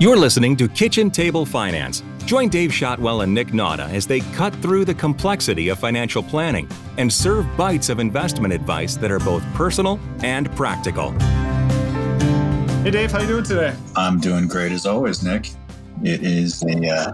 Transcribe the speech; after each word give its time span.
You're 0.00 0.16
listening 0.16 0.56
to 0.58 0.68
Kitchen 0.68 1.10
Table 1.10 1.44
Finance. 1.44 2.04
Join 2.24 2.48
Dave 2.50 2.72
Shotwell 2.72 3.22
and 3.22 3.34
Nick 3.34 3.48
Nauta 3.48 3.92
as 3.92 4.06
they 4.06 4.20
cut 4.20 4.54
through 4.56 4.84
the 4.84 4.94
complexity 4.94 5.70
of 5.70 5.78
financial 5.80 6.22
planning 6.22 6.68
and 6.98 7.12
serve 7.12 7.46
bites 7.56 7.88
of 7.88 7.98
investment 7.98 8.54
advice 8.54 8.96
that 8.96 9.10
are 9.10 9.18
both 9.18 9.42
personal 9.54 9.98
and 10.22 10.54
practical. 10.54 11.10
Hey 12.82 12.92
Dave, 12.92 13.10
how 13.10 13.20
you 13.22 13.26
doing 13.26 13.44
today? 13.44 13.74
I'm 13.96 14.20
doing 14.20 14.46
great 14.46 14.70
as 14.70 14.86
always, 14.86 15.24
Nick. 15.24 15.50
It 16.04 16.22
is 16.22 16.62
a 16.62 16.88
uh, 16.88 17.12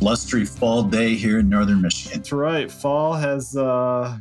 blustery 0.00 0.44
fall 0.44 0.82
day 0.82 1.14
here 1.14 1.38
in 1.38 1.48
northern 1.48 1.82
Michigan. 1.82 2.18
That's 2.18 2.32
right. 2.32 2.68
Fall 2.68 3.12
has 3.12 3.56
uh, 3.56 4.18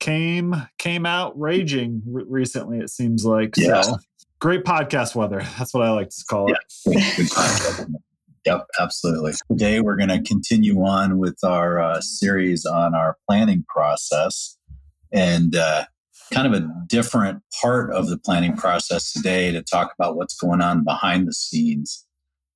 came 0.00 0.54
came 0.76 1.06
out 1.06 1.38
raging 1.40 2.02
re- 2.06 2.24
recently. 2.28 2.78
It 2.80 2.90
seems 2.90 3.24
like 3.24 3.54
Yeah. 3.56 3.80
so. 3.80 3.96
Great 4.44 4.62
podcast 4.62 5.14
weather. 5.14 5.40
That's 5.56 5.72
what 5.72 5.84
I 5.84 5.90
like 5.92 6.10
to 6.10 6.24
call 6.28 6.52
it. 6.52 7.30
Time. 7.30 7.96
Yep, 8.44 8.66
absolutely. 8.78 9.32
Today 9.50 9.80
we're 9.80 9.96
going 9.96 10.10
to 10.10 10.20
continue 10.20 10.82
on 10.82 11.16
with 11.16 11.38
our 11.42 11.80
uh, 11.80 12.02
series 12.02 12.66
on 12.66 12.94
our 12.94 13.16
planning 13.26 13.64
process 13.66 14.58
and 15.10 15.56
uh, 15.56 15.86
kind 16.30 16.46
of 16.46 16.52
a 16.52 16.70
different 16.86 17.42
part 17.62 17.90
of 17.94 18.10
the 18.10 18.18
planning 18.18 18.54
process 18.54 19.14
today 19.14 19.50
to 19.50 19.62
talk 19.62 19.94
about 19.98 20.16
what's 20.16 20.36
going 20.36 20.60
on 20.60 20.84
behind 20.84 21.26
the 21.26 21.32
scenes 21.32 22.04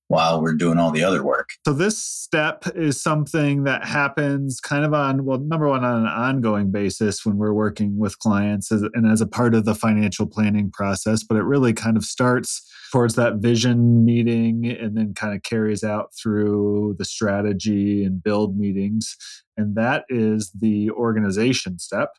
while 0.09 0.43
we're 0.43 0.55
doing 0.55 0.79
all 0.79 0.91
the 0.91 1.05
other 1.05 1.23
work. 1.23 1.51
So 1.67 1.73
this 1.73 1.99
step 1.99 2.65
is 2.75 3.01
something 3.01 3.65
that 3.65 3.85
happens 3.85 4.59
kind 4.61 4.85
of 4.85 4.93
on 4.93 5.25
well, 5.25 5.39
number 5.39 5.69
one 5.69 5.85
on 5.85 6.01
an 6.03 6.07
ongoing 6.07 6.71
basis 6.71 7.25
when 7.25 7.37
we're 7.37 7.53
working 7.53 7.99
with 7.99 8.19
clients 8.19 8.73
as, 8.73 8.83
and 8.95 9.11
as 9.11 9.21
a 9.21 9.27
part 9.27 9.55
of 9.55 9.65
the 9.65 9.75
financial 9.75 10.27
planning 10.27 10.71
process. 10.71 11.23
But 11.23 11.37
it 11.37 11.43
really 11.43 11.73
kind 11.73 11.97
of 11.97 12.05
starts 12.05 12.63
towards 12.91 13.15
that 13.17 13.37
vision 13.37 14.05
meeting 14.05 14.67
and 14.67 14.97
then 14.97 15.15
kind 15.15 15.35
of 15.35 15.43
carries 15.43 15.85
out 15.85 16.11
through 16.21 16.97
the 16.99 17.05
strategy 17.05 18.05
and 18.05 18.23
build 18.23 18.57
meetings. 18.57 19.17
And 19.57 19.75
that 19.77 20.05
is 20.09 20.51
the 20.59 20.91
organization 20.91 21.79
step. 21.79 22.11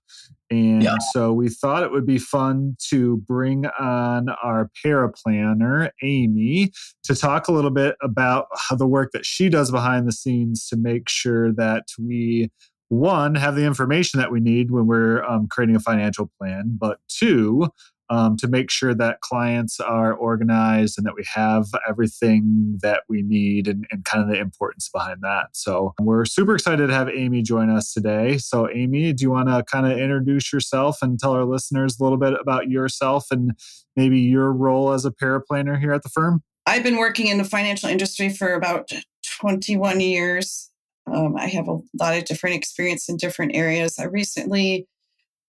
And 0.52 0.84
Yeah. 0.84 0.98
so 1.14 1.32
we 1.32 1.50
thought 1.50 1.84
it 1.84 1.92
would 1.92 2.06
be 2.06 2.18
fun 2.18 2.76
to 2.90 3.18
bring 3.28 3.66
on 3.80 4.30
our 4.44 4.70
paraplanner, 4.84 5.92
Amy, 6.02 6.72
to 7.04 7.16
talk 7.16 7.48
a 7.48 7.52
little 7.52 7.72
bit 7.72 7.96
about 8.02 8.48
the 8.78 8.88
work 8.88 9.12
that 9.14 9.26
she 9.26 9.50
does 9.50 9.72
behind 9.72 10.08
the 10.08 10.12
scenes 10.12 10.68
to 10.70 10.76
make 10.78 11.08
sure 11.08 11.54
that 11.54 11.86
we 12.00 12.50
one 12.90 13.36
have 13.36 13.56
the 13.56 13.66
information 13.66 14.20
that 14.20 14.32
we 14.32 14.40
need 14.40 14.72
when 14.72 14.88
we're 14.88 15.24
um, 15.24 15.48
creating 15.48 15.76
a 15.76 15.80
financial 15.80 16.32
plan 16.40 16.76
but 16.80 16.98
two 17.08 17.70
um, 18.10 18.38
to 18.38 18.48
make 18.48 18.72
sure 18.72 18.94
that 18.94 19.22
clients 19.22 19.80
are 19.80 20.14
organized 20.14 20.98
and 20.98 21.06
that 21.06 21.16
we 21.16 21.24
have 21.34 21.66
everything 21.88 22.80
that 22.82 23.04
we 23.08 23.22
need 23.22 23.68
and, 23.68 23.86
and 23.92 24.06
kind 24.06 24.24
of 24.24 24.30
the 24.30 24.40
importance 24.40 24.90
behind 24.90 25.22
that 25.22 25.48
so 25.54 25.94
we're 26.00 26.26
super 26.26 26.56
excited 26.56 26.88
to 26.88 26.94
have 26.94 27.10
amy 27.10 27.42
join 27.42 27.70
us 27.70 27.94
today 27.94 28.38
so 28.38 28.70
amy 28.72 29.14
do 29.14 29.24
you 29.24 29.32
want 29.32 29.48
to 29.48 29.64
kind 29.72 29.86
of 29.86 29.98
introduce 29.98 30.52
yourself 30.52 30.98
and 31.02 31.20
tell 31.20 31.32
our 31.32 31.46
listeners 31.46 32.00
a 32.00 32.04
little 32.04 32.18
bit 32.18 32.34
about 32.40 32.70
yourself 32.70 33.28
and 33.32 33.52
maybe 33.96 34.20
your 34.20 34.52
role 34.52 34.92
as 34.92 35.06
a 35.06 35.12
paraplanner 35.12 35.80
here 35.80 35.94
at 35.94 36.04
the 36.04 36.10
firm 36.10 36.42
I've 36.70 36.84
been 36.84 36.98
working 36.98 37.28
in 37.28 37.40
the 37.40 37.44
financial 37.44 37.90
industry 37.90 38.30
for 38.30 38.54
about 38.54 38.92
21 39.40 40.02
years. 40.02 40.70
Um, 41.12 41.36
I 41.36 41.48
have 41.48 41.68
a 41.68 41.80
lot 42.00 42.16
of 42.16 42.26
different 42.26 42.58
experience 42.58 43.10
in 43.10 43.18
different 43.18 43.56
areas. 43.56 43.98
I 43.98 44.04
recently 44.04 44.88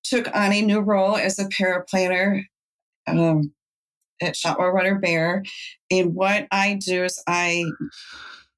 took 0.04 0.34
on 0.34 0.52
a 0.52 0.62
new 0.62 0.80
role 0.80 1.16
as 1.16 1.38
a 1.38 1.48
paraplanner 1.48 2.44
um, 3.06 3.52
at 4.20 4.36
Shotwell 4.36 4.70
Runner 4.70 4.98
Bear. 4.98 5.42
And 5.90 6.14
what 6.14 6.46
I 6.50 6.74
do 6.74 7.04
is 7.04 7.22
I 7.26 7.64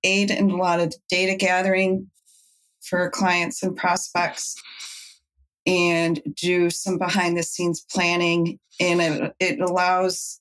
aid 0.04 0.30
in 0.30 0.50
a 0.50 0.56
lot 0.56 0.80
of 0.80 0.94
data 1.08 1.36
gathering 1.36 2.10
for 2.80 3.10
clients 3.10 3.62
and 3.62 3.76
prospects 3.76 4.54
and 5.66 6.20
do 6.34 6.70
some 6.70 6.98
behind 6.98 7.36
the 7.36 7.42
scenes 7.42 7.84
planning. 7.90 8.58
And 8.80 9.00
it, 9.00 9.34
it 9.38 9.60
allows 9.60 10.40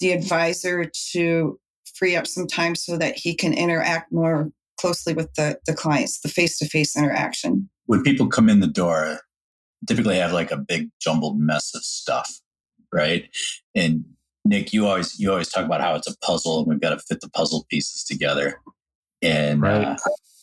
the 0.00 0.12
advisor 0.12 0.90
to 1.12 1.58
free 1.94 2.14
up 2.14 2.26
some 2.26 2.46
time 2.46 2.74
so 2.74 2.96
that 2.98 3.16
he 3.16 3.34
can 3.34 3.52
interact 3.52 4.12
more 4.12 4.50
closely 4.78 5.14
with 5.14 5.32
the, 5.34 5.58
the 5.66 5.74
clients, 5.74 6.20
the 6.20 6.28
face 6.28 6.58
to 6.58 6.68
face 6.68 6.96
interaction. 6.96 7.68
When 7.86 8.02
people 8.02 8.28
come 8.28 8.48
in 8.48 8.60
the 8.60 8.66
door, 8.66 9.20
typically 9.86 10.16
have 10.16 10.32
like 10.32 10.50
a 10.50 10.56
big 10.56 10.90
jumbled 11.00 11.38
mess 11.38 11.74
of 11.74 11.82
stuff, 11.84 12.40
right? 12.92 13.28
And 13.74 14.04
Nick, 14.44 14.72
you 14.72 14.86
always 14.86 15.18
you 15.18 15.30
always 15.30 15.48
talk 15.48 15.64
about 15.64 15.80
how 15.80 15.94
it's 15.94 16.08
a 16.08 16.16
puzzle 16.18 16.60
and 16.60 16.68
we've 16.68 16.80
got 16.80 16.90
to 16.90 16.98
fit 16.98 17.20
the 17.20 17.30
puzzle 17.30 17.66
pieces 17.70 18.04
together. 18.04 18.60
And 19.22 19.62
Right. 19.62 19.86
uh, 19.86 19.96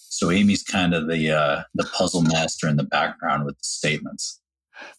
so 0.10 0.32
Amy's 0.32 0.64
kind 0.64 0.94
of 0.94 1.08
the 1.08 1.32
uh, 1.32 1.64
the 1.74 1.90
puzzle 1.98 2.22
master 2.22 2.68
in 2.68 2.78
the 2.78 2.84
background 2.84 3.46
with 3.46 3.56
the 3.58 3.64
statements. 3.64 4.40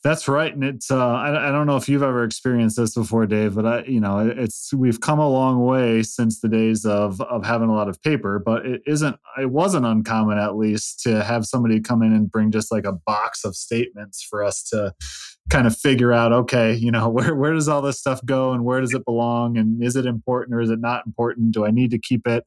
That's 0.03 0.29
right, 0.29 0.55
and 0.55 0.65
it's. 0.65 0.91
Uh, 0.91 1.07
I, 1.07 1.49
I 1.49 1.53
don't 1.53 1.67
know 1.67 1.77
if 1.77 1.89
you've 1.89 2.03
ever 2.03 2.25
experienced 2.25 2.77
this 2.77 2.95
before, 2.95 3.27
Dave, 3.27 3.55
but 3.55 3.67
I, 3.67 3.85
you 3.85 4.01
know, 4.01 4.19
it- 4.21 4.39
it's 4.39 4.73
we've 4.73 5.01
come 5.01 5.19
a 5.19 5.29
long 5.29 5.65
way 5.65 6.03
since 6.03 6.41
the 6.41 6.49
days 6.49 6.85
of 6.87 7.21
of 7.21 7.45
having 7.45 7.69
a 7.69 7.75
lot 7.75 7.89
of 7.89 8.01
paper. 8.03 8.39
But 8.39 8.65
it 8.67 8.83
isn't. 8.87 9.17
It 9.41 9.51
wasn't 9.51 9.85
uncommon, 9.87 10.39
at 10.39 10.57
least, 10.57 11.01
to 11.03 11.23
have 11.25 11.45
somebody 11.47 11.81
come 11.81 12.03
in 12.03 12.13
and 12.13 12.31
bring 12.31 12.51
just 12.51 12.71
like 12.73 12.85
a 12.85 12.93
box 12.93 13.45
of 13.45 13.57
statements 13.57 14.23
for 14.23 14.43
us 14.45 14.63
to 14.71 14.95
kind 15.51 15.67
of 15.67 15.77
figure 15.77 16.13
out. 16.13 16.33
Okay, 16.33 16.75
you 16.75 16.91
know, 16.91 17.09
where 17.11 17.35
where 17.35 17.53
does 17.53 17.69
all 17.69 17.83
this 17.83 17.99
stuff 17.99 18.25
go, 18.25 18.53
and 18.53 18.65
where 18.65 18.81
does 18.81 18.95
it 18.95 19.05
belong, 19.05 19.59
and 19.59 19.83
is 19.83 19.97
it 19.97 20.07
important 20.07 20.55
or 20.57 20.61
is 20.61 20.71
it 20.71 20.81
not 20.81 21.05
important? 21.07 21.53
Do 21.53 21.65
I 21.67 21.71
need 21.71 21.91
to 21.91 21.99
keep 21.99 22.27
it? 22.27 22.45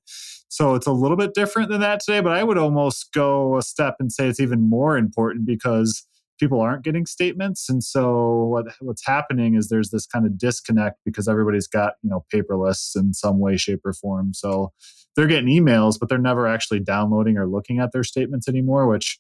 So 0.51 0.73
it's 0.73 0.87
a 0.87 0.91
little 0.91 1.17
bit 1.17 1.33
different 1.35 1.69
than 1.69 1.81
that 1.81 1.99
today, 1.99 2.21
but 2.21 2.31
I 2.31 2.43
would 2.43 2.57
almost 2.57 3.13
go 3.13 3.57
a 3.57 3.61
step 3.61 3.95
and 3.99 4.11
say 4.11 4.27
it's 4.27 4.39
even 4.39 4.61
more 4.67 4.97
important 4.97 5.45
because 5.45 6.05
people 6.39 6.61
aren't 6.61 6.83
getting 6.83 7.05
statements. 7.05 7.69
And 7.69 7.83
so 7.83 8.45
what 8.45 8.65
what's 8.79 9.05
happening 9.05 9.55
is 9.55 9.67
there's 9.67 9.89
this 9.89 10.05
kind 10.05 10.25
of 10.25 10.37
disconnect 10.37 10.99
because 11.05 11.27
everybody's 11.27 11.67
got 11.67 11.93
you 12.01 12.09
know 12.09 12.25
paperless 12.33 12.95
in 12.95 13.13
some 13.13 13.39
way 13.39 13.57
shape 13.57 13.81
or 13.85 13.93
form. 13.93 14.33
So 14.33 14.71
they're 15.15 15.27
getting 15.27 15.49
emails 15.49 15.99
but 15.99 16.07
they're 16.07 16.17
never 16.17 16.47
actually 16.47 16.79
downloading 16.79 17.37
or 17.37 17.47
looking 17.47 17.79
at 17.79 17.91
their 17.91 18.03
statements 18.03 18.47
anymore 18.47 18.87
which 18.87 19.19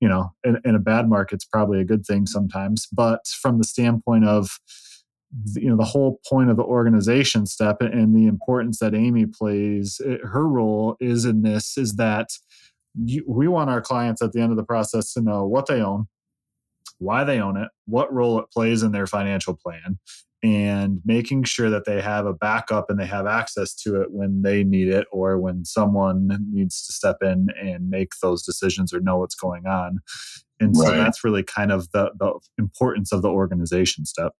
you 0.00 0.08
know 0.08 0.30
in, 0.44 0.58
in 0.64 0.74
a 0.74 0.80
bad 0.80 1.08
market's 1.08 1.44
probably 1.44 1.80
a 1.80 1.84
good 1.84 2.04
thing 2.04 2.26
sometimes. 2.26 2.86
But 2.92 3.26
from 3.26 3.58
the 3.58 3.64
standpoint 3.64 4.26
of 4.26 4.58
you 5.54 5.68
know 5.68 5.76
the 5.76 5.84
whole 5.84 6.20
point 6.28 6.50
of 6.50 6.56
the 6.56 6.62
organization 6.62 7.46
step 7.46 7.80
and 7.80 8.16
the 8.16 8.26
importance 8.26 8.78
that 8.78 8.94
amy 8.94 9.26
plays 9.26 10.00
eh, 10.06 10.16
her 10.22 10.48
role 10.48 10.96
is 11.00 11.26
in 11.26 11.42
this 11.42 11.76
is 11.76 11.96
that 11.96 12.30
you, 12.94 13.22
we 13.28 13.46
want 13.46 13.68
our 13.68 13.82
clients 13.82 14.22
at 14.22 14.32
the 14.32 14.40
end 14.40 14.52
of 14.52 14.56
the 14.56 14.64
process 14.64 15.12
to 15.12 15.20
know 15.20 15.46
what 15.46 15.66
they 15.66 15.82
own 15.82 16.06
why 16.98 17.24
they 17.24 17.40
own 17.40 17.56
it, 17.56 17.68
what 17.86 18.12
role 18.12 18.38
it 18.38 18.50
plays 18.52 18.82
in 18.82 18.92
their 18.92 19.06
financial 19.06 19.54
plan, 19.54 19.98
and 20.42 21.00
making 21.04 21.42
sure 21.44 21.68
that 21.70 21.84
they 21.84 22.00
have 22.00 22.26
a 22.26 22.32
backup 22.32 22.90
and 22.90 22.98
they 22.98 23.06
have 23.06 23.26
access 23.26 23.74
to 23.74 24.00
it 24.00 24.12
when 24.12 24.42
they 24.42 24.62
need 24.62 24.88
it 24.88 25.06
or 25.10 25.38
when 25.38 25.64
someone 25.64 26.28
needs 26.52 26.86
to 26.86 26.92
step 26.92 27.16
in 27.22 27.48
and 27.60 27.90
make 27.90 28.12
those 28.22 28.42
decisions 28.44 28.92
or 28.92 29.00
know 29.00 29.18
what's 29.18 29.34
going 29.34 29.66
on. 29.66 29.98
And 30.60 30.76
so 30.76 30.90
Right. 30.90 30.96
that's 30.96 31.24
really 31.24 31.42
kind 31.42 31.72
of 31.72 31.90
the, 31.92 32.10
the 32.18 32.38
importance 32.56 33.12
of 33.12 33.22
the 33.22 33.28
organization 33.30 34.04
step. 34.04 34.32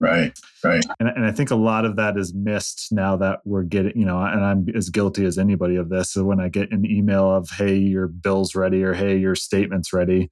Right, 0.00 0.36
right. 0.64 0.84
And, 0.98 1.08
and 1.08 1.24
I 1.24 1.30
think 1.30 1.52
a 1.52 1.56
lot 1.56 1.84
of 1.84 1.94
that 1.94 2.18
is 2.18 2.34
missed 2.34 2.88
now 2.90 3.16
that 3.18 3.38
we're 3.44 3.62
getting, 3.62 3.96
you 3.96 4.04
know, 4.04 4.20
and 4.20 4.44
I'm 4.44 4.66
as 4.74 4.90
guilty 4.90 5.24
as 5.24 5.38
anybody 5.38 5.76
of 5.76 5.90
this. 5.90 6.10
So 6.10 6.24
when 6.24 6.40
I 6.40 6.48
get 6.48 6.72
an 6.72 6.84
email 6.84 7.30
of, 7.30 7.50
hey, 7.50 7.76
your 7.76 8.08
bill's 8.08 8.56
ready 8.56 8.82
or 8.82 8.94
hey, 8.94 9.16
your 9.16 9.36
statement's 9.36 9.92
ready, 9.92 10.28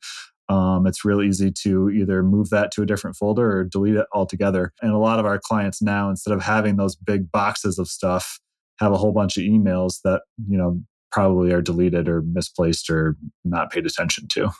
um, 0.50 0.84
it's 0.84 1.04
real 1.04 1.22
easy 1.22 1.52
to 1.52 1.90
either 1.90 2.24
move 2.24 2.50
that 2.50 2.72
to 2.72 2.82
a 2.82 2.86
different 2.86 3.16
folder 3.16 3.58
or 3.58 3.64
delete 3.64 3.94
it 3.94 4.06
altogether. 4.12 4.72
And 4.82 4.90
a 4.90 4.98
lot 4.98 5.20
of 5.20 5.24
our 5.24 5.38
clients 5.38 5.80
now, 5.80 6.10
instead 6.10 6.34
of 6.34 6.42
having 6.42 6.76
those 6.76 6.96
big 6.96 7.30
boxes 7.30 7.78
of 7.78 7.86
stuff, 7.86 8.40
have 8.80 8.90
a 8.90 8.96
whole 8.96 9.12
bunch 9.12 9.36
of 9.36 9.44
emails 9.44 10.00
that, 10.02 10.22
you 10.48 10.58
know, 10.58 10.82
probably 11.12 11.52
are 11.52 11.62
deleted 11.62 12.08
or 12.08 12.22
misplaced 12.22 12.90
or 12.90 13.16
not 13.44 13.70
paid 13.70 13.86
attention 13.86 14.26
to. 14.26 14.50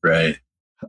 Right. 0.00 0.38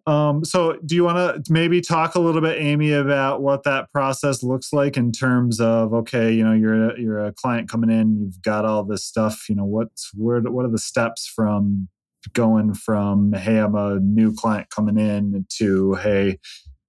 Um, 0.05 0.45
so, 0.45 0.77
do 0.85 0.95
you 0.95 1.03
want 1.03 1.45
to 1.45 1.53
maybe 1.53 1.81
talk 1.81 2.13
a 2.13 2.19
little 2.19 2.41
bit, 2.41 2.59
Amy, 2.59 2.91
about 2.91 3.41
what 3.41 3.63
that 3.63 3.91
process 3.91 4.43
looks 4.43 4.73
like 4.73 4.97
in 4.97 5.11
terms 5.11 5.59
of 5.59 5.93
okay, 5.93 6.31
you 6.31 6.43
know, 6.43 6.53
you're 6.53 6.89
a, 6.89 6.99
you're 6.99 7.25
a 7.25 7.31
client 7.31 7.69
coming 7.69 7.91
in, 7.91 8.19
you've 8.19 8.41
got 8.41 8.65
all 8.65 8.83
this 8.83 9.03
stuff. 9.03 9.45
You 9.49 9.55
know, 9.55 9.65
what's 9.65 10.11
where 10.15 10.41
what 10.41 10.65
are 10.65 10.71
the 10.71 10.79
steps 10.79 11.27
from 11.27 11.89
going 12.33 12.73
from 12.73 13.33
hey, 13.33 13.57
I'm 13.57 13.75
a 13.75 13.99
new 13.99 14.33
client 14.33 14.69
coming 14.69 14.97
in 14.97 15.45
to 15.57 15.95
hey, 15.95 16.39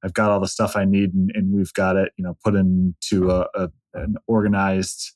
I've 0.05 0.15
got 0.15 0.31
all 0.31 0.41
the 0.41 0.49
stuff 0.49 0.77
I 0.77 0.85
need 0.85 1.15
and, 1.15 1.31
and 1.35 1.53
we've 1.53 1.73
got 1.73 1.97
it, 1.97 2.13
you 2.17 2.25
know, 2.25 2.37
put 2.45 2.55
into 2.55 3.31
a, 3.31 3.47
a 3.55 3.69
an 3.95 4.17
organized, 4.27 5.13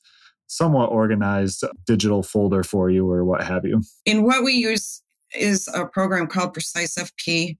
somewhat 0.47 0.89
organized 0.89 1.63
digital 1.85 2.23
folder 2.23 2.63
for 2.63 2.89
you 2.89 3.09
or 3.09 3.23
what 3.23 3.43
have 3.43 3.65
you. 3.65 3.81
And 4.07 4.23
what 4.23 4.43
we 4.43 4.53
use 4.53 5.01
is 5.35 5.69
a 5.73 5.85
program 5.85 6.27
called 6.27 6.53
Precise 6.53 6.95
FP. 6.95 7.57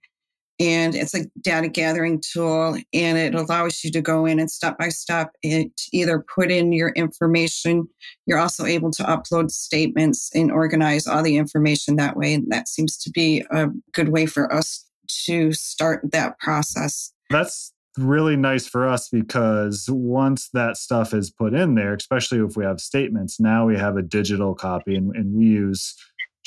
And 0.59 0.93
it's 0.93 1.13
a 1.13 1.25
data 1.41 1.69
gathering 1.69 2.21
tool 2.21 2.77
and 2.93 3.17
it 3.17 3.33
allows 3.33 3.83
you 3.83 3.91
to 3.91 4.01
go 4.01 4.25
in 4.25 4.39
and 4.39 4.51
step 4.51 4.77
by 4.77 4.89
step 4.89 5.31
eh, 5.43 5.63
it 5.63 5.81
either 5.93 6.25
put 6.35 6.51
in 6.51 6.71
your 6.71 6.89
information. 6.89 7.87
You're 8.25 8.39
also 8.39 8.65
able 8.65 8.91
to 8.91 9.03
upload 9.03 9.51
statements 9.51 10.29
and 10.35 10.51
organize 10.51 11.07
all 11.07 11.23
the 11.23 11.37
information 11.37 11.95
that 11.95 12.17
way 12.17 12.33
and 12.33 12.51
that 12.51 12.67
seems 12.67 12.97
to 12.97 13.09
be 13.09 13.45
a 13.51 13.67
good 13.93 14.09
way 14.09 14.25
for 14.25 14.51
us 14.53 14.85
to 15.25 15.53
start 15.53 16.01
that 16.11 16.39
process. 16.39 17.11
That's 17.29 17.73
really 17.97 18.35
nice 18.35 18.67
for 18.67 18.87
us 18.87 19.09
because 19.09 19.87
once 19.89 20.49
that 20.53 20.77
stuff 20.77 21.13
is 21.13 21.31
put 21.31 21.53
in 21.53 21.75
there 21.75 21.93
especially 21.93 22.37
if 22.39 22.55
we 22.55 22.63
have 22.63 22.79
statements 22.79 23.39
now 23.41 23.65
we 23.65 23.77
have 23.77 23.97
a 23.97 24.01
digital 24.01 24.55
copy 24.55 24.95
and, 24.95 25.13
and 25.15 25.33
we 25.33 25.43
use 25.43 25.95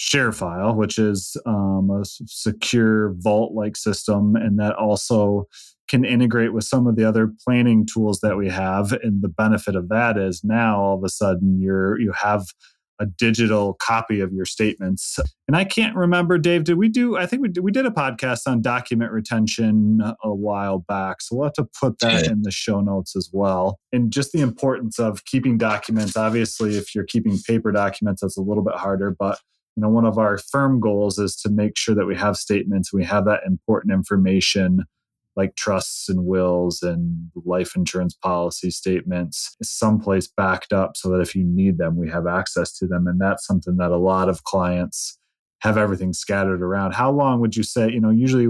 ShareFile, 0.02 0.74
which 0.74 0.98
is 0.98 1.36
um, 1.46 1.88
a 1.90 2.04
secure 2.04 3.12
vault 3.18 3.54
like 3.54 3.76
system. 3.76 4.34
And 4.34 4.58
that 4.58 4.74
also 4.74 5.46
can 5.88 6.04
integrate 6.04 6.52
with 6.52 6.64
some 6.64 6.86
of 6.88 6.96
the 6.96 7.04
other 7.04 7.32
planning 7.44 7.86
tools 7.86 8.18
that 8.20 8.36
we 8.36 8.48
have. 8.48 8.92
And 8.92 9.22
the 9.22 9.28
benefit 9.28 9.76
of 9.76 9.88
that 9.90 10.18
is 10.18 10.42
now 10.42 10.80
all 10.80 10.98
of 10.98 11.04
a 11.04 11.08
sudden 11.08 11.60
you're, 11.60 12.00
you 12.00 12.12
have 12.12 12.46
a 12.98 13.06
digital 13.06 13.74
copy 13.74 14.20
of 14.20 14.32
your 14.32 14.44
statements. 14.44 15.18
And 15.46 15.56
I 15.56 15.64
can't 15.64 15.96
remember, 15.96 16.36
Dave, 16.36 16.64
did 16.64 16.78
we 16.78 16.88
do, 16.88 17.16
I 17.16 17.26
think 17.26 17.42
we 17.42 17.48
did, 17.48 17.62
we 17.62 17.70
did 17.72 17.86
a 17.86 17.90
podcast 17.90 18.42
on 18.46 18.60
document 18.60 19.12
retention 19.12 20.00
a 20.22 20.34
while 20.34 20.78
back. 20.78 21.20
So 21.20 21.36
we'll 21.36 21.46
have 21.46 21.52
to 21.54 21.68
put 21.80 22.00
that 22.00 22.26
in 22.26 22.42
the 22.42 22.50
show 22.50 22.80
notes 22.80 23.14
as 23.14 23.30
well. 23.32 23.78
And 23.92 24.12
just 24.12 24.32
the 24.32 24.40
importance 24.40 24.98
of 24.98 25.24
keeping 25.24 25.58
documents. 25.58 26.16
Obviously, 26.16 26.76
if 26.76 26.94
you're 26.94 27.04
keeping 27.04 27.38
paper 27.38 27.70
documents, 27.72 28.22
that's 28.22 28.36
a 28.36 28.42
little 28.42 28.64
bit 28.64 28.74
harder, 28.74 29.14
but 29.16 29.38
you 29.76 29.82
know 29.82 29.88
one 29.88 30.04
of 30.04 30.18
our 30.18 30.38
firm 30.38 30.80
goals 30.80 31.18
is 31.18 31.36
to 31.36 31.50
make 31.50 31.76
sure 31.76 31.94
that 31.94 32.06
we 32.06 32.16
have 32.16 32.36
statements 32.36 32.92
we 32.92 33.04
have 33.04 33.24
that 33.24 33.40
important 33.46 33.92
information 33.92 34.84
like 35.36 35.56
trusts 35.56 36.08
and 36.08 36.26
wills 36.26 36.82
and 36.82 37.30
life 37.44 37.74
insurance 37.74 38.14
policy 38.14 38.70
statements 38.70 39.56
someplace 39.62 40.28
backed 40.28 40.72
up 40.72 40.96
so 40.96 41.08
that 41.10 41.20
if 41.20 41.34
you 41.34 41.44
need 41.44 41.78
them 41.78 41.96
we 41.96 42.08
have 42.08 42.26
access 42.26 42.72
to 42.72 42.86
them. 42.86 43.06
And 43.06 43.20
that's 43.20 43.46
something 43.46 43.76
that 43.78 43.90
a 43.90 43.96
lot 43.96 44.28
of 44.28 44.44
clients 44.44 45.18
have 45.60 45.78
everything 45.78 46.12
scattered 46.12 46.60
around. 46.60 46.92
How 46.92 47.10
long 47.10 47.40
would 47.40 47.56
you 47.56 47.62
say 47.62 47.90
you 47.90 48.00
know 48.00 48.10
usually 48.10 48.48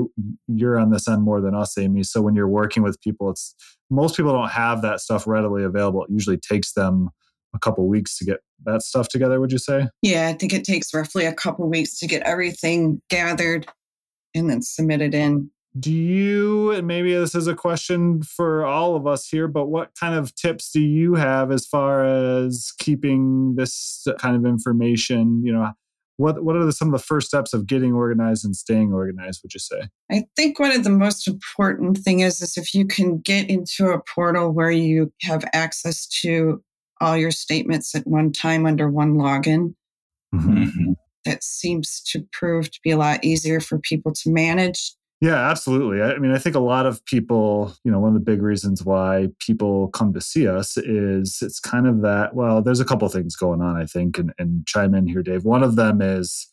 you're 0.49 0.79
on 0.79 0.91
this 0.91 1.09
end 1.09 1.23
more 1.23 1.41
than 1.41 1.55
us 1.55 1.79
amy. 1.79 2.03
So 2.03 2.21
when 2.21 2.35
you're 2.35 2.49
working 2.49 2.83
with 2.83 3.01
people 3.01 3.31
it's 3.31 3.55
most 3.91 4.17
people 4.17 4.33
don't 4.33 4.51
have 4.51 4.83
that 4.83 5.01
stuff 5.01 5.27
readily 5.27 5.65
available. 5.65 6.05
It 6.05 6.11
usually 6.11 6.39
takes 6.39 6.73
them 6.73 7.11
a 7.55 7.59
couple 7.59 7.87
weeks 7.87 8.17
to 8.19 8.25
get 8.25 8.39
that 8.65 8.83
stuff 8.83 9.09
together 9.09 9.41
would 9.41 9.53
you 9.53 9.59
say? 9.59 9.89
Yeah 10.03 10.29
i 10.29 10.33
think 10.33 10.53
it 10.53 10.65
takes 10.65 10.95
roughly 10.95 11.25
a 11.25 11.35
couple 11.35 11.69
weeks 11.69 11.99
to 11.99 12.07
get 12.07 12.23
everything 12.23 13.01
gathered 13.09 13.67
and 14.35 14.49
then 14.49 14.63
submitted 14.63 15.15
in. 15.15 15.51
Do 15.79 15.93
you 15.93 16.71
and 16.73 16.87
maybe 16.87 17.15
this 17.15 17.35
is 17.35 17.47
a 17.47 17.55
question 17.55 18.23
for 18.23 18.65
all 18.67 18.95
of 18.95 19.07
us 19.07 19.27
here 19.27 19.49
but 19.49 19.67
what 19.67 19.93
kind 19.99 20.15
of 20.15 20.35
tips 20.35 20.71
do 20.71 20.81
you 20.81 21.15
have 21.15 21.51
as 21.51 21.67
far 21.67 22.05
as 22.05 22.73
keeping 22.79 23.55
this 23.57 24.07
kind 24.19 24.37
of 24.37 24.45
information 24.45 25.43
you 25.45 25.53
know 25.53 25.73
what 26.23 26.45
what 26.45 26.57
are 26.57 26.65
the, 26.65 26.73
some 26.73 26.89
of 26.89 26.93
the 26.93 27.05
first 27.05 27.27
steps 27.27 27.53
of 27.53 27.67
getting 27.67 27.93
organized 27.93 28.45
and 28.45 28.55
staying 28.55 28.93
organized 28.93 29.41
would 29.43 29.55
you 29.55 29.61
say? 29.61 29.89
I 30.11 30.25
think 30.37 30.59
one 30.59 30.73
of 30.73 30.85
the 30.85 30.91
most 30.91 31.27
important 31.27 31.99
thing 31.99 32.21
is 32.21 32.41
is 32.41 32.57
if 32.57 32.75
you 32.75 32.87
can 32.87 33.19
get 33.19 33.49
into 33.49 33.89
a 33.89 34.01
portal 34.03 34.51
where 34.51 34.71
you 34.71 35.13
have 35.23 35.45
access 35.53 36.07
to 36.23 36.63
all 37.03 37.17
your 37.17 37.31
statements 37.31 37.95
at 37.95 38.07
one 38.07 38.33
time 38.33 38.65
under 38.65 38.89
one 38.89 39.15
login. 39.15 39.75
Mm-hmm. 40.35 40.93
That 41.25 41.45
seems 41.45 42.01
to 42.07 42.27
prove 42.33 42.71
to 42.71 42.81
be 42.83 42.91
a 42.91 42.97
lot 42.97 43.25
easier 43.25 43.61
for 43.61 43.79
people 43.79 44.13
to 44.13 44.31
manage. 44.31 44.95
Yeah, 45.21 45.49
absolutely. 45.49 46.03
I 46.03 46.19
mean, 46.19 46.33
I 46.33 46.39
think 46.39 46.57
a 46.57 46.61
lot 46.61 46.85
of 46.85 47.05
people, 47.05 47.77
you 47.85 47.93
know, 47.93 48.01
one 48.01 48.09
of 48.09 48.15
the 48.15 48.21
big 48.21 48.43
reasons 48.43 48.85
why 48.85 49.29
people 49.39 49.87
come 49.89 50.13
to 50.15 50.21
see 50.21 50.49
us 50.49 50.77
is 50.77 51.39
it's 51.43 51.61
kind 51.61 51.87
of 51.87 52.03
that, 52.03 52.35
well, 52.35 52.61
there's 52.61 52.81
a 52.81 52.85
couple 52.85 53.09
things 53.09 53.37
going 53.37 53.63
on, 53.63 53.81
I 53.81 53.87
think, 53.87 54.19
and, 54.19 54.33
and 54.39 54.67
chime 54.67 54.97
in 54.97 55.07
here, 55.07 55.23
Dave. 55.23 55.45
One 55.45 55.63
of 55.63 55.77
them 55.77 56.03
is 56.03 56.49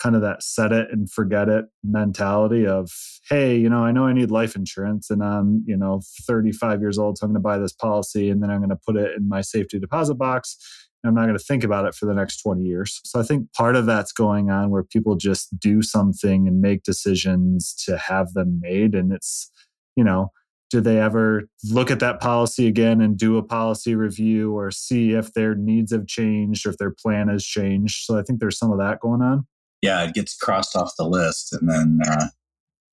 kind 0.00 0.16
of 0.16 0.22
that 0.22 0.42
set 0.42 0.72
it 0.72 0.88
and 0.90 1.10
forget 1.10 1.48
it 1.48 1.66
mentality 1.84 2.66
of 2.66 2.90
hey 3.28 3.56
you 3.56 3.68
know 3.68 3.84
i 3.84 3.92
know 3.92 4.06
i 4.06 4.12
need 4.12 4.30
life 4.30 4.56
insurance 4.56 5.10
and 5.10 5.22
i'm 5.22 5.62
you 5.66 5.76
know 5.76 6.00
35 6.26 6.80
years 6.80 6.98
old 6.98 7.18
so 7.18 7.24
i'm 7.24 7.30
going 7.30 7.34
to 7.34 7.40
buy 7.40 7.58
this 7.58 7.72
policy 7.72 8.30
and 8.30 8.42
then 8.42 8.50
i'm 8.50 8.58
going 8.58 8.70
to 8.70 8.78
put 8.86 8.96
it 8.96 9.14
in 9.16 9.28
my 9.28 9.40
safety 9.40 9.78
deposit 9.78 10.14
box 10.14 10.56
and 11.02 11.08
i'm 11.08 11.14
not 11.14 11.26
going 11.26 11.38
to 11.38 11.44
think 11.44 11.62
about 11.62 11.84
it 11.84 11.94
for 11.94 12.06
the 12.06 12.14
next 12.14 12.42
20 12.42 12.62
years. 12.62 13.00
So 13.04 13.20
i 13.20 13.22
think 13.22 13.52
part 13.52 13.76
of 13.76 13.86
that's 13.86 14.12
going 14.12 14.50
on 14.50 14.70
where 14.70 14.82
people 14.82 15.16
just 15.16 15.58
do 15.58 15.82
something 15.82 16.48
and 16.48 16.60
make 16.60 16.82
decisions 16.82 17.74
to 17.86 17.98
have 17.98 18.32
them 18.32 18.58
made 18.60 18.94
and 18.94 19.12
it's 19.12 19.50
you 19.96 20.04
know 20.04 20.32
do 20.70 20.80
they 20.80 21.00
ever 21.00 21.48
look 21.68 21.90
at 21.90 21.98
that 21.98 22.20
policy 22.20 22.68
again 22.68 23.00
and 23.00 23.18
do 23.18 23.36
a 23.36 23.42
policy 23.42 23.96
review 23.96 24.52
or 24.52 24.70
see 24.70 25.14
if 25.14 25.32
their 25.32 25.56
needs 25.56 25.90
have 25.90 26.06
changed 26.06 26.64
or 26.64 26.70
if 26.70 26.76
their 26.78 26.92
plan 26.92 27.26
has 27.26 27.44
changed? 27.44 28.04
So 28.04 28.16
i 28.16 28.22
think 28.22 28.40
there's 28.40 28.56
some 28.56 28.70
of 28.70 28.78
that 28.78 29.00
going 29.00 29.20
on 29.20 29.46
yeah, 29.82 30.04
it 30.04 30.14
gets 30.14 30.36
crossed 30.36 30.76
off 30.76 30.92
the 30.98 31.08
list, 31.08 31.52
and 31.52 31.68
then 31.68 32.00
uh, 32.06 32.26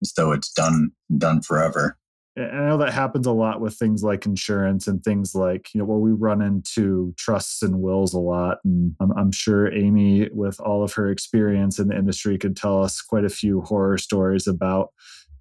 as 0.01 0.13
though 0.15 0.31
it's 0.31 0.51
done 0.51 0.91
done 1.17 1.41
forever. 1.41 1.97
And 2.37 2.51
I 2.51 2.67
know 2.67 2.77
that 2.77 2.93
happens 2.93 3.25
a 3.25 3.31
lot 3.31 3.61
with 3.61 3.73
things 3.73 4.03
like 4.03 4.27
insurance 4.27 4.87
and 4.87 5.03
things 5.03 5.33
like, 5.33 5.73
you 5.73 5.79
know, 5.79 5.85
well, 5.85 5.99
we 5.99 6.11
run 6.11 6.39
into 6.39 7.15
trusts 7.17 7.63
and 7.63 7.81
wills 7.81 8.13
a 8.13 8.19
lot. 8.19 8.59
And 8.63 8.95
I'm, 8.99 9.11
I'm, 9.17 9.31
sure 9.31 9.73
Amy, 9.73 10.29
with 10.31 10.59
all 10.59 10.83
of 10.83 10.93
her 10.93 11.09
experience 11.09 11.79
in 11.79 11.87
the 11.87 11.97
industry, 11.97 12.37
could 12.37 12.55
tell 12.55 12.83
us 12.83 13.01
quite 13.01 13.25
a 13.25 13.29
few 13.29 13.61
horror 13.61 13.97
stories 13.97 14.45
about, 14.45 14.89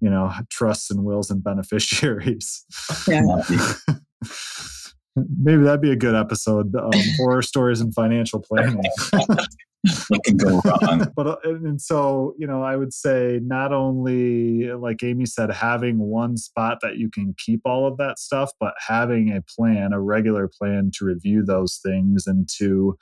you 0.01 0.09
know, 0.09 0.33
trusts 0.49 0.89
and 0.89 1.03
wills 1.03 1.29
and 1.29 1.43
beneficiaries. 1.43 2.65
Yeah. 3.07 3.43
Maybe 5.15 5.61
that'd 5.61 5.81
be 5.81 5.91
a 5.91 5.95
good 5.95 6.15
episode 6.15 6.75
um, 6.75 6.91
horror 7.17 7.43
stories 7.43 7.79
and 7.79 7.93
financial 7.93 8.39
planning. 8.39 8.81
what 10.07 10.23
can 10.23 10.37
go 10.37 10.61
wrong. 10.65 11.11
but 11.15 11.27
uh, 11.27 11.37
and 11.43 11.81
so 11.81 12.33
you 12.37 12.47
know, 12.47 12.63
I 12.63 12.75
would 12.75 12.93
say 12.93 13.39
not 13.43 13.73
only 13.73 14.71
like 14.73 15.03
Amy 15.03 15.25
said, 15.25 15.51
having 15.51 15.99
one 15.99 16.37
spot 16.37 16.79
that 16.81 16.97
you 16.97 17.09
can 17.09 17.35
keep 17.37 17.61
all 17.65 17.87
of 17.87 17.97
that 17.97 18.19
stuff, 18.19 18.51
but 18.59 18.73
having 18.85 19.31
a 19.31 19.41
plan, 19.41 19.93
a 19.93 20.01
regular 20.01 20.47
plan 20.47 20.91
to 20.97 21.05
review 21.05 21.43
those 21.43 21.79
things 21.83 22.27
and 22.27 22.47
to 22.57 22.97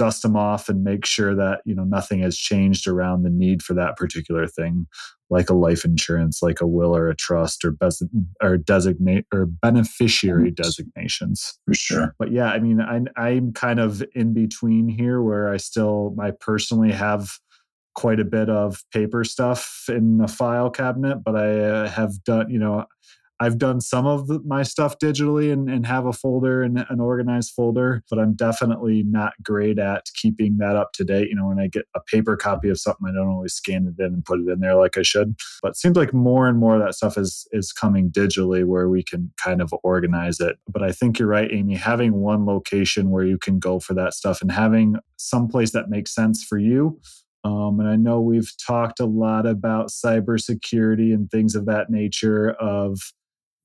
dust 0.00 0.22
them 0.22 0.34
off 0.34 0.70
and 0.70 0.82
make 0.82 1.04
sure 1.04 1.34
that 1.34 1.60
you 1.66 1.74
know 1.74 1.84
nothing 1.84 2.20
has 2.22 2.34
changed 2.34 2.88
around 2.88 3.22
the 3.22 3.28
need 3.28 3.62
for 3.62 3.74
that 3.74 3.98
particular 3.98 4.46
thing 4.46 4.86
like 5.28 5.50
a 5.50 5.54
life 5.54 5.84
insurance 5.84 6.40
like 6.40 6.62
a 6.62 6.66
will 6.66 6.96
or 6.96 7.10
a 7.10 7.14
trust 7.14 7.66
or 7.66 7.70
bes- 7.70 8.02
or 8.42 8.56
designate 8.56 9.26
or 9.30 9.44
beneficiary 9.44 10.50
designations. 10.50 11.58
For 11.66 11.74
sure. 11.74 12.14
But 12.18 12.32
yeah 12.32 12.46
i 12.46 12.58
mean 12.58 12.80
I, 12.80 13.02
i'm 13.16 13.52
kind 13.52 13.78
of 13.78 14.02
in 14.14 14.32
between 14.32 14.88
here 14.88 15.20
where 15.20 15.52
i 15.52 15.58
still 15.58 16.16
i 16.18 16.30
personally 16.30 16.92
have 16.92 17.28
quite 17.94 18.20
a 18.20 18.24
bit 18.24 18.48
of 18.48 18.82
paper 18.94 19.22
stuff 19.22 19.84
in 19.88 20.22
a 20.22 20.28
file 20.28 20.70
cabinet 20.70 21.18
but 21.22 21.36
i 21.36 21.60
uh, 21.60 21.88
have 21.90 22.24
done 22.24 22.48
you 22.48 22.58
know 22.58 22.86
I've 23.40 23.56
done 23.56 23.80
some 23.80 24.06
of 24.06 24.44
my 24.44 24.62
stuff 24.62 24.98
digitally 24.98 25.50
and, 25.50 25.70
and, 25.70 25.86
have 25.86 26.04
a 26.04 26.12
folder 26.12 26.62
and 26.62 26.84
an 26.90 27.00
organized 27.00 27.52
folder, 27.56 28.04
but 28.10 28.18
I'm 28.18 28.34
definitely 28.34 29.02
not 29.02 29.32
great 29.42 29.78
at 29.78 30.04
keeping 30.14 30.58
that 30.58 30.76
up 30.76 30.92
to 30.92 31.04
date. 31.04 31.30
You 31.30 31.36
know, 31.36 31.48
when 31.48 31.58
I 31.58 31.66
get 31.66 31.86
a 31.96 32.00
paper 32.00 32.36
copy 32.36 32.68
of 32.68 32.78
something, 32.78 33.08
I 33.08 33.12
don't 33.12 33.28
always 33.28 33.54
scan 33.54 33.86
it 33.86 34.00
in 34.00 34.12
and 34.12 34.24
put 34.24 34.40
it 34.40 34.48
in 34.48 34.60
there 34.60 34.74
like 34.74 34.98
I 34.98 35.02
should. 35.02 35.36
But 35.62 35.70
it 35.70 35.76
seems 35.76 35.96
like 35.96 36.12
more 36.12 36.48
and 36.48 36.58
more 36.58 36.76
of 36.76 36.82
that 36.82 36.94
stuff 36.94 37.16
is 37.16 37.48
is 37.50 37.72
coming 37.72 38.10
digitally 38.10 38.64
where 38.64 38.90
we 38.90 39.02
can 39.02 39.32
kind 39.38 39.62
of 39.62 39.74
organize 39.82 40.38
it. 40.38 40.58
But 40.68 40.82
I 40.82 40.92
think 40.92 41.18
you're 41.18 41.26
right, 41.26 41.50
Amy. 41.50 41.76
Having 41.76 42.12
one 42.12 42.44
location 42.44 43.10
where 43.10 43.24
you 43.24 43.38
can 43.38 43.58
go 43.58 43.80
for 43.80 43.94
that 43.94 44.12
stuff 44.12 44.42
and 44.42 44.52
having 44.52 44.96
some 45.16 45.48
place 45.48 45.72
that 45.72 45.88
makes 45.88 46.14
sense 46.14 46.44
for 46.44 46.58
you 46.58 47.00
um, 47.42 47.80
and 47.80 47.88
I 47.88 47.96
know 47.96 48.20
we've 48.20 48.52
talked 48.66 49.00
a 49.00 49.06
lot 49.06 49.46
about 49.46 49.88
cybersecurity 49.88 51.14
and 51.14 51.30
things 51.30 51.54
of 51.54 51.64
that 51.66 51.88
nature 51.88 52.50
of 52.50 53.00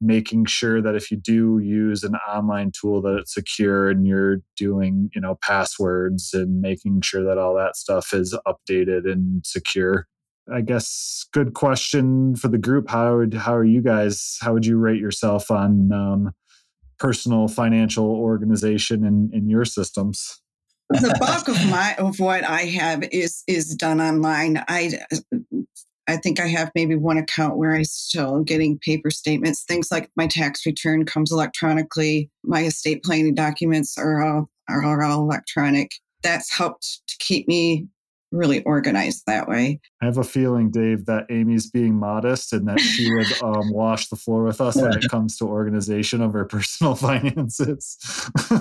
making 0.05 0.45
sure 0.45 0.81
that 0.81 0.95
if 0.95 1.11
you 1.11 1.17
do 1.17 1.59
use 1.59 2.03
an 2.03 2.15
online 2.27 2.71
tool 2.79 3.01
that 3.01 3.17
it's 3.17 3.33
secure 3.33 3.89
and 3.89 4.05
you're 4.05 4.37
doing 4.55 5.09
you 5.13 5.21
know 5.21 5.37
passwords 5.41 6.33
and 6.33 6.61
making 6.61 7.01
sure 7.01 7.23
that 7.23 7.37
all 7.37 7.55
that 7.55 7.75
stuff 7.75 8.13
is 8.13 8.37
updated 8.47 9.11
and 9.11 9.45
secure. 9.45 10.07
I 10.53 10.61
guess 10.61 11.25
good 11.33 11.53
question 11.53 12.35
for 12.35 12.47
the 12.49 12.57
group. 12.57 12.89
How 12.89 13.17
would 13.17 13.33
how 13.33 13.55
are 13.55 13.65
you 13.65 13.81
guys 13.81 14.37
how 14.41 14.53
would 14.53 14.65
you 14.65 14.77
rate 14.77 14.99
yourself 14.99 15.49
on 15.49 15.91
um, 15.91 16.31
personal 16.99 17.47
financial 17.47 18.05
organization 18.05 19.05
in, 19.05 19.31
in 19.33 19.49
your 19.49 19.65
systems? 19.65 20.41
The 20.89 21.17
bulk 21.19 21.47
of 21.47 21.65
my 21.67 21.95
of 21.97 22.19
what 22.19 22.43
i 22.43 22.61
have 22.61 23.03
is 23.11 23.43
is 23.47 23.75
done 23.75 23.99
online. 23.99 24.63
I 24.67 24.99
I 26.07 26.17
think 26.17 26.39
I 26.39 26.47
have 26.47 26.71
maybe 26.75 26.95
one 26.95 27.17
account 27.17 27.57
where 27.57 27.73
I'm 27.75 27.83
still 27.83 28.43
getting 28.43 28.77
paper 28.79 29.09
statements. 29.09 29.63
Things 29.63 29.89
like 29.91 30.09
my 30.15 30.27
tax 30.27 30.65
return 30.65 31.05
comes 31.05 31.31
electronically. 31.31 32.29
My 32.43 32.63
estate 32.63 33.03
planning 33.03 33.33
documents 33.33 33.97
are 33.97 34.21
all 34.21 34.49
are 34.69 35.03
all 35.03 35.21
electronic. 35.21 35.91
That's 36.23 36.55
helped 36.55 37.01
to 37.07 37.15
keep 37.19 37.47
me 37.47 37.87
really 38.31 38.63
organized 38.63 39.23
that 39.27 39.47
way. 39.47 39.79
I 40.01 40.05
have 40.05 40.17
a 40.17 40.23
feeling, 40.23 40.69
Dave, 40.69 41.05
that 41.05 41.25
Amy's 41.29 41.69
being 41.69 41.95
modest 41.95 42.53
and 42.53 42.67
that 42.67 42.79
she 42.79 43.11
would 43.13 43.27
um, 43.43 43.71
wash 43.71 44.07
the 44.07 44.15
floor 44.15 44.43
with 44.43 44.61
us 44.61 44.75
when 44.75 44.93
it 44.93 45.09
comes 45.09 45.37
to 45.37 45.45
organization 45.45 46.21
of 46.21 46.33
her 46.33 46.45
personal 46.45 46.95
finances. 46.95 47.97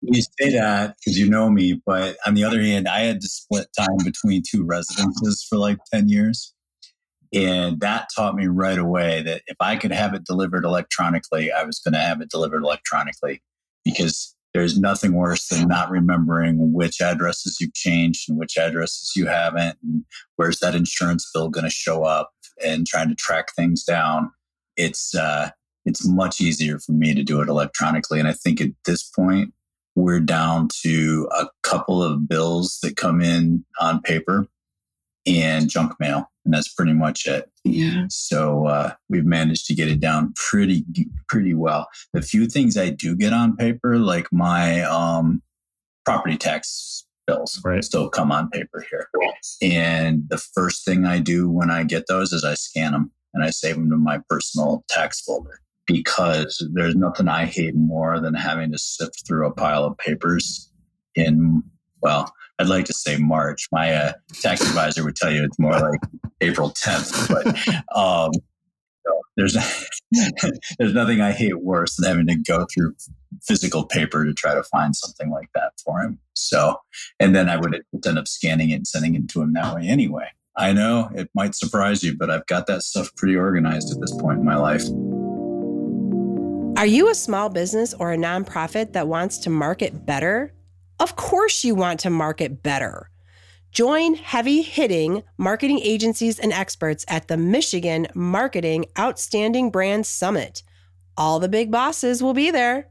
you 0.00 0.22
say 0.40 0.52
that 0.52 0.96
because 0.98 1.18
you 1.18 1.28
know 1.28 1.50
me, 1.50 1.80
but 1.84 2.16
on 2.26 2.34
the 2.34 2.44
other 2.44 2.60
hand, 2.60 2.88
I 2.88 3.00
had 3.00 3.20
to 3.20 3.28
split 3.28 3.68
time 3.76 4.04
between 4.04 4.42
two 4.48 4.64
residences 4.64 5.44
for 5.48 5.58
like 5.58 5.78
10 5.92 6.08
years. 6.08 6.54
And 7.32 7.80
that 7.80 8.08
taught 8.14 8.34
me 8.34 8.46
right 8.46 8.78
away 8.78 9.22
that 9.22 9.42
if 9.46 9.56
I 9.60 9.76
could 9.76 9.92
have 9.92 10.14
it 10.14 10.24
delivered 10.24 10.64
electronically, 10.64 11.52
I 11.52 11.64
was 11.64 11.78
going 11.78 11.92
to 11.92 12.00
have 12.00 12.20
it 12.20 12.30
delivered 12.30 12.62
electronically 12.62 13.42
because 13.84 14.34
there's 14.54 14.78
nothing 14.78 15.12
worse 15.12 15.48
than 15.48 15.68
not 15.68 15.90
remembering 15.90 16.72
which 16.72 17.00
addresses 17.00 17.60
you've 17.60 17.74
changed 17.74 18.28
and 18.28 18.38
which 18.38 18.56
addresses 18.56 19.12
you 19.14 19.26
haven't 19.26 19.78
and 19.82 20.04
where's 20.36 20.60
that 20.60 20.74
insurance 20.74 21.30
bill 21.32 21.48
going 21.48 21.64
to 21.64 21.70
show 21.70 22.04
up 22.04 22.32
and 22.64 22.86
trying 22.86 23.08
to 23.08 23.14
track 23.14 23.54
things 23.54 23.84
down. 23.84 24.30
It's 24.76 25.14
uh 25.14 25.50
it's 25.84 26.06
much 26.06 26.40
easier 26.40 26.78
for 26.78 26.92
me 26.92 27.14
to 27.14 27.22
do 27.22 27.40
it 27.40 27.48
electronically. 27.48 28.18
And 28.18 28.28
i 28.28 28.32
think 28.32 28.60
at 28.60 28.70
this 28.84 29.02
point 29.02 29.52
we're 29.94 30.20
down 30.20 30.68
to 30.82 31.28
a 31.32 31.46
couple 31.62 32.02
of 32.02 32.28
bills 32.28 32.78
that 32.82 32.96
come 32.96 33.20
in 33.20 33.64
on 33.80 34.00
paper 34.00 34.46
and 35.26 35.68
junk 35.68 35.92
mail 35.98 36.30
and 36.48 36.54
that's 36.54 36.72
pretty 36.72 36.94
much 36.94 37.26
it. 37.26 37.50
Yeah. 37.62 38.06
So 38.08 38.66
uh, 38.68 38.94
we've 39.10 39.26
managed 39.26 39.66
to 39.66 39.74
get 39.74 39.88
it 39.88 40.00
down 40.00 40.32
pretty 40.34 40.82
pretty 41.28 41.52
well. 41.52 41.88
The 42.14 42.22
few 42.22 42.46
things 42.46 42.78
I 42.78 42.88
do 42.88 43.14
get 43.14 43.34
on 43.34 43.54
paper, 43.54 43.98
like 43.98 44.32
my 44.32 44.80
um, 44.80 45.42
property 46.06 46.38
tax 46.38 47.04
bills, 47.26 47.60
right. 47.66 47.84
still 47.84 48.08
come 48.08 48.32
on 48.32 48.48
paper 48.48 48.82
here. 48.90 49.10
And 49.60 50.22
the 50.30 50.38
first 50.38 50.86
thing 50.86 51.04
I 51.04 51.18
do 51.18 51.50
when 51.50 51.70
I 51.70 51.84
get 51.84 52.06
those 52.08 52.32
is 52.32 52.44
I 52.44 52.54
scan 52.54 52.92
them 52.92 53.12
and 53.34 53.44
I 53.44 53.50
save 53.50 53.74
them 53.74 53.90
to 53.90 53.96
my 53.96 54.20
personal 54.30 54.86
tax 54.88 55.20
folder 55.20 55.60
because 55.86 56.66
there's 56.72 56.96
nothing 56.96 57.28
I 57.28 57.44
hate 57.44 57.76
more 57.76 58.20
than 58.20 58.32
having 58.32 58.72
to 58.72 58.78
sift 58.78 59.26
through 59.26 59.46
a 59.46 59.52
pile 59.52 59.84
of 59.84 59.98
papers 59.98 60.72
in 61.14 61.62
well 62.02 62.32
I'd 62.58 62.66
like 62.66 62.86
to 62.86 62.92
say 62.92 63.16
March. 63.16 63.68
My 63.70 63.94
uh, 63.94 64.12
tax 64.40 64.62
advisor 64.62 65.04
would 65.04 65.16
tell 65.16 65.30
you 65.30 65.44
it's 65.44 65.58
more 65.58 65.78
like 65.78 66.00
April 66.40 66.70
10th, 66.70 67.28
but 67.28 67.96
um, 67.96 68.32
there's 69.36 69.56
there's 70.78 70.94
nothing 70.94 71.20
I 71.20 71.32
hate 71.32 71.60
worse 71.60 71.96
than 71.96 72.08
having 72.08 72.26
to 72.26 72.36
go 72.36 72.66
through 72.72 72.94
physical 73.42 73.84
paper 73.86 74.24
to 74.24 74.34
try 74.34 74.54
to 74.54 74.64
find 74.64 74.96
something 74.96 75.30
like 75.30 75.50
that 75.54 75.72
for 75.84 76.00
him. 76.00 76.18
So, 76.34 76.76
and 77.20 77.34
then 77.34 77.48
I 77.48 77.56
would 77.56 77.82
end 78.04 78.18
up 78.18 78.26
scanning 78.26 78.70
it 78.70 78.76
and 78.76 78.86
sending 78.86 79.14
it 79.14 79.28
to 79.28 79.42
him 79.42 79.52
that 79.52 79.74
way 79.74 79.86
anyway. 79.86 80.28
I 80.56 80.72
know 80.72 81.08
it 81.14 81.30
might 81.36 81.54
surprise 81.54 82.02
you, 82.02 82.16
but 82.16 82.30
I've 82.30 82.46
got 82.46 82.66
that 82.66 82.82
stuff 82.82 83.14
pretty 83.14 83.36
organized 83.36 83.92
at 83.92 84.00
this 84.00 84.12
point 84.16 84.40
in 84.40 84.44
my 84.44 84.56
life. 84.56 84.82
Are 86.76 86.86
you 86.86 87.10
a 87.10 87.14
small 87.14 87.48
business 87.48 87.94
or 87.94 88.12
a 88.12 88.16
nonprofit 88.16 88.92
that 88.94 89.06
wants 89.06 89.38
to 89.38 89.50
market 89.50 90.04
better? 90.04 90.52
Of 91.00 91.14
course, 91.14 91.62
you 91.62 91.76
want 91.76 92.00
to 92.00 92.10
market 92.10 92.62
better. 92.62 93.10
Join 93.70 94.14
heavy 94.14 94.62
hitting 94.62 95.22
marketing 95.36 95.78
agencies 95.80 96.38
and 96.40 96.52
experts 96.52 97.04
at 97.06 97.28
the 97.28 97.36
Michigan 97.36 98.08
Marketing 98.14 98.86
Outstanding 98.98 99.70
Brand 99.70 100.06
Summit. 100.06 100.62
All 101.16 101.38
the 101.38 101.48
big 101.48 101.70
bosses 101.70 102.22
will 102.22 102.34
be 102.34 102.50
there. 102.50 102.88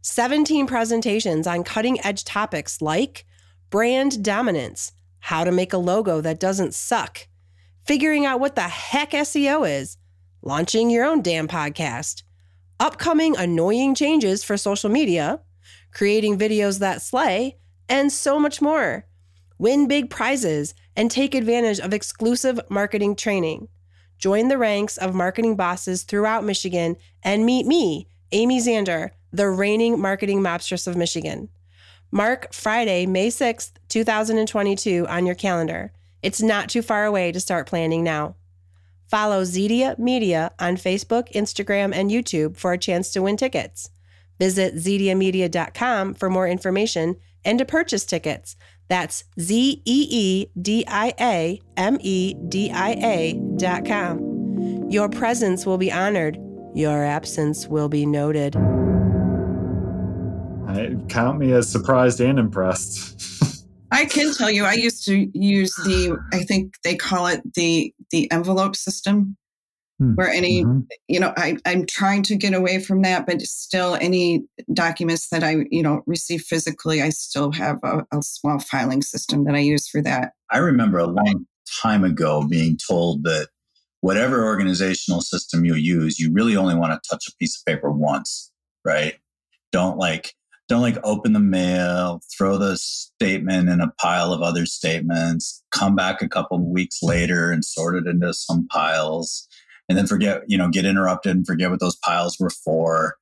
17 0.00 0.66
presentations 0.66 1.46
on 1.46 1.64
cutting 1.64 2.02
edge 2.04 2.24
topics 2.24 2.80
like 2.80 3.26
brand 3.68 4.22
dominance, 4.22 4.92
how 5.18 5.44
to 5.44 5.52
make 5.52 5.72
a 5.72 5.78
logo 5.78 6.20
that 6.22 6.40
doesn't 6.40 6.74
suck, 6.74 7.26
figuring 7.86 8.24
out 8.24 8.40
what 8.40 8.54
the 8.54 8.62
heck 8.62 9.10
SEO 9.10 9.68
is, 9.68 9.98
launching 10.42 10.88
your 10.88 11.04
own 11.04 11.20
damn 11.20 11.48
podcast, 11.48 12.22
upcoming 12.80 13.36
annoying 13.36 13.94
changes 13.94 14.44
for 14.44 14.56
social 14.56 14.90
media 14.90 15.40
creating 15.94 16.38
videos 16.38 16.80
that 16.80 17.00
slay, 17.00 17.56
and 17.88 18.12
so 18.12 18.38
much 18.38 18.60
more. 18.60 19.06
Win 19.56 19.88
big 19.88 20.10
prizes 20.10 20.74
and 20.96 21.10
take 21.10 21.34
advantage 21.34 21.78
of 21.78 21.94
exclusive 21.94 22.60
marketing 22.68 23.16
training. 23.16 23.68
Join 24.18 24.48
the 24.48 24.58
ranks 24.58 24.96
of 24.96 25.14
marketing 25.14 25.56
bosses 25.56 26.02
throughout 26.02 26.44
Michigan 26.44 26.96
and 27.22 27.46
meet 27.46 27.66
me, 27.66 28.08
Amy 28.32 28.60
Zander, 28.60 29.10
the 29.32 29.48
reigning 29.48 30.00
marketing 30.00 30.40
mobstress 30.40 30.86
of 30.86 30.96
Michigan. 30.96 31.48
Mark 32.10 32.52
Friday, 32.52 33.06
May 33.06 33.28
6th, 33.28 33.72
2022 33.88 35.06
on 35.08 35.26
your 35.26 35.34
calendar. 35.34 35.92
It's 36.22 36.40
not 36.42 36.68
too 36.68 36.82
far 36.82 37.04
away 37.04 37.32
to 37.32 37.40
start 37.40 37.66
planning 37.66 38.04
now. 38.04 38.36
Follow 39.08 39.42
Zeedia 39.42 39.98
Media 39.98 40.52
on 40.58 40.76
Facebook, 40.76 41.32
Instagram, 41.32 41.94
and 41.94 42.10
YouTube 42.10 42.56
for 42.56 42.72
a 42.72 42.78
chance 42.78 43.12
to 43.12 43.22
win 43.22 43.36
tickets. 43.36 43.90
Visit 44.38 44.74
zeediamedia.com 44.74 46.14
for 46.14 46.30
more 46.30 46.48
information 46.48 47.16
and 47.44 47.58
to 47.58 47.64
purchase 47.64 48.04
tickets. 48.04 48.56
That's 48.88 49.24
Z 49.40 49.82
E 49.84 50.06
E 50.10 50.46
D 50.60 50.84
I 50.86 51.14
A 51.20 51.60
M 51.76 51.98
E 52.00 52.34
D 52.48 52.70
I 52.70 52.90
A 52.90 53.40
dot 53.56 53.84
com. 53.84 54.88
Your 54.90 55.08
presence 55.08 55.66
will 55.66 55.78
be 55.78 55.90
honored, 55.90 56.38
your 56.74 57.04
absence 57.04 57.66
will 57.66 57.88
be 57.88 58.06
noted. 58.06 58.56
I, 60.66 60.96
count 61.08 61.38
me 61.38 61.52
as 61.52 61.70
surprised 61.70 62.20
and 62.20 62.38
impressed. 62.38 63.66
I 63.90 64.06
can 64.06 64.34
tell 64.34 64.50
you, 64.50 64.64
I 64.64 64.72
used 64.72 65.04
to 65.04 65.30
use 65.38 65.74
the, 65.76 66.18
I 66.32 66.42
think 66.42 66.74
they 66.82 66.96
call 66.96 67.28
it 67.28 67.40
the 67.54 67.94
the 68.10 68.30
envelope 68.32 68.76
system 68.76 69.36
hmm. 69.98 70.12
where 70.14 70.30
any 70.30 70.64
mm-hmm. 70.64 70.80
you 71.08 71.20
know 71.20 71.32
I, 71.36 71.56
i'm 71.66 71.86
trying 71.86 72.22
to 72.24 72.36
get 72.36 72.54
away 72.54 72.80
from 72.80 73.02
that 73.02 73.26
but 73.26 73.40
still 73.42 73.96
any 74.00 74.44
documents 74.72 75.28
that 75.28 75.42
i 75.42 75.64
you 75.70 75.82
know 75.82 76.02
receive 76.06 76.42
physically 76.42 77.02
i 77.02 77.10
still 77.10 77.52
have 77.52 77.78
a, 77.82 78.04
a 78.12 78.22
small 78.22 78.58
filing 78.58 79.02
system 79.02 79.44
that 79.44 79.54
i 79.54 79.60
use 79.60 79.88
for 79.88 80.02
that 80.02 80.32
i 80.50 80.58
remember 80.58 80.98
a 80.98 81.06
long 81.06 81.46
time 81.82 82.04
ago 82.04 82.46
being 82.46 82.78
told 82.88 83.24
that 83.24 83.48
whatever 84.00 84.44
organizational 84.44 85.20
system 85.20 85.64
you 85.64 85.74
use 85.74 86.18
you 86.18 86.32
really 86.32 86.56
only 86.56 86.74
want 86.74 86.92
to 86.92 87.08
touch 87.08 87.26
a 87.28 87.36
piece 87.38 87.58
of 87.58 87.64
paper 87.64 87.90
once 87.90 88.52
right 88.84 89.14
don't 89.72 89.98
like 89.98 90.34
don't 90.68 90.80
like 90.80 90.96
open 91.04 91.34
the 91.34 91.40
mail, 91.40 92.20
throw 92.36 92.56
the 92.56 92.76
statement 92.76 93.68
in 93.68 93.80
a 93.80 93.92
pile 94.00 94.32
of 94.32 94.40
other 94.40 94.64
statements, 94.64 95.62
come 95.70 95.94
back 95.94 96.22
a 96.22 96.28
couple 96.28 96.56
of 96.56 96.64
weeks 96.64 97.02
later 97.02 97.50
and 97.50 97.64
sort 97.64 97.96
it 97.96 98.06
into 98.06 98.32
some 98.32 98.66
piles 98.68 99.46
and 99.88 99.98
then 99.98 100.06
forget, 100.06 100.42
you 100.46 100.56
know, 100.56 100.68
get 100.68 100.84
interrupted 100.84 101.36
and 101.36 101.46
forget 101.46 101.70
what 101.70 101.80
those 101.80 101.96
piles 101.96 102.36
were 102.38 102.50
for 102.50 103.16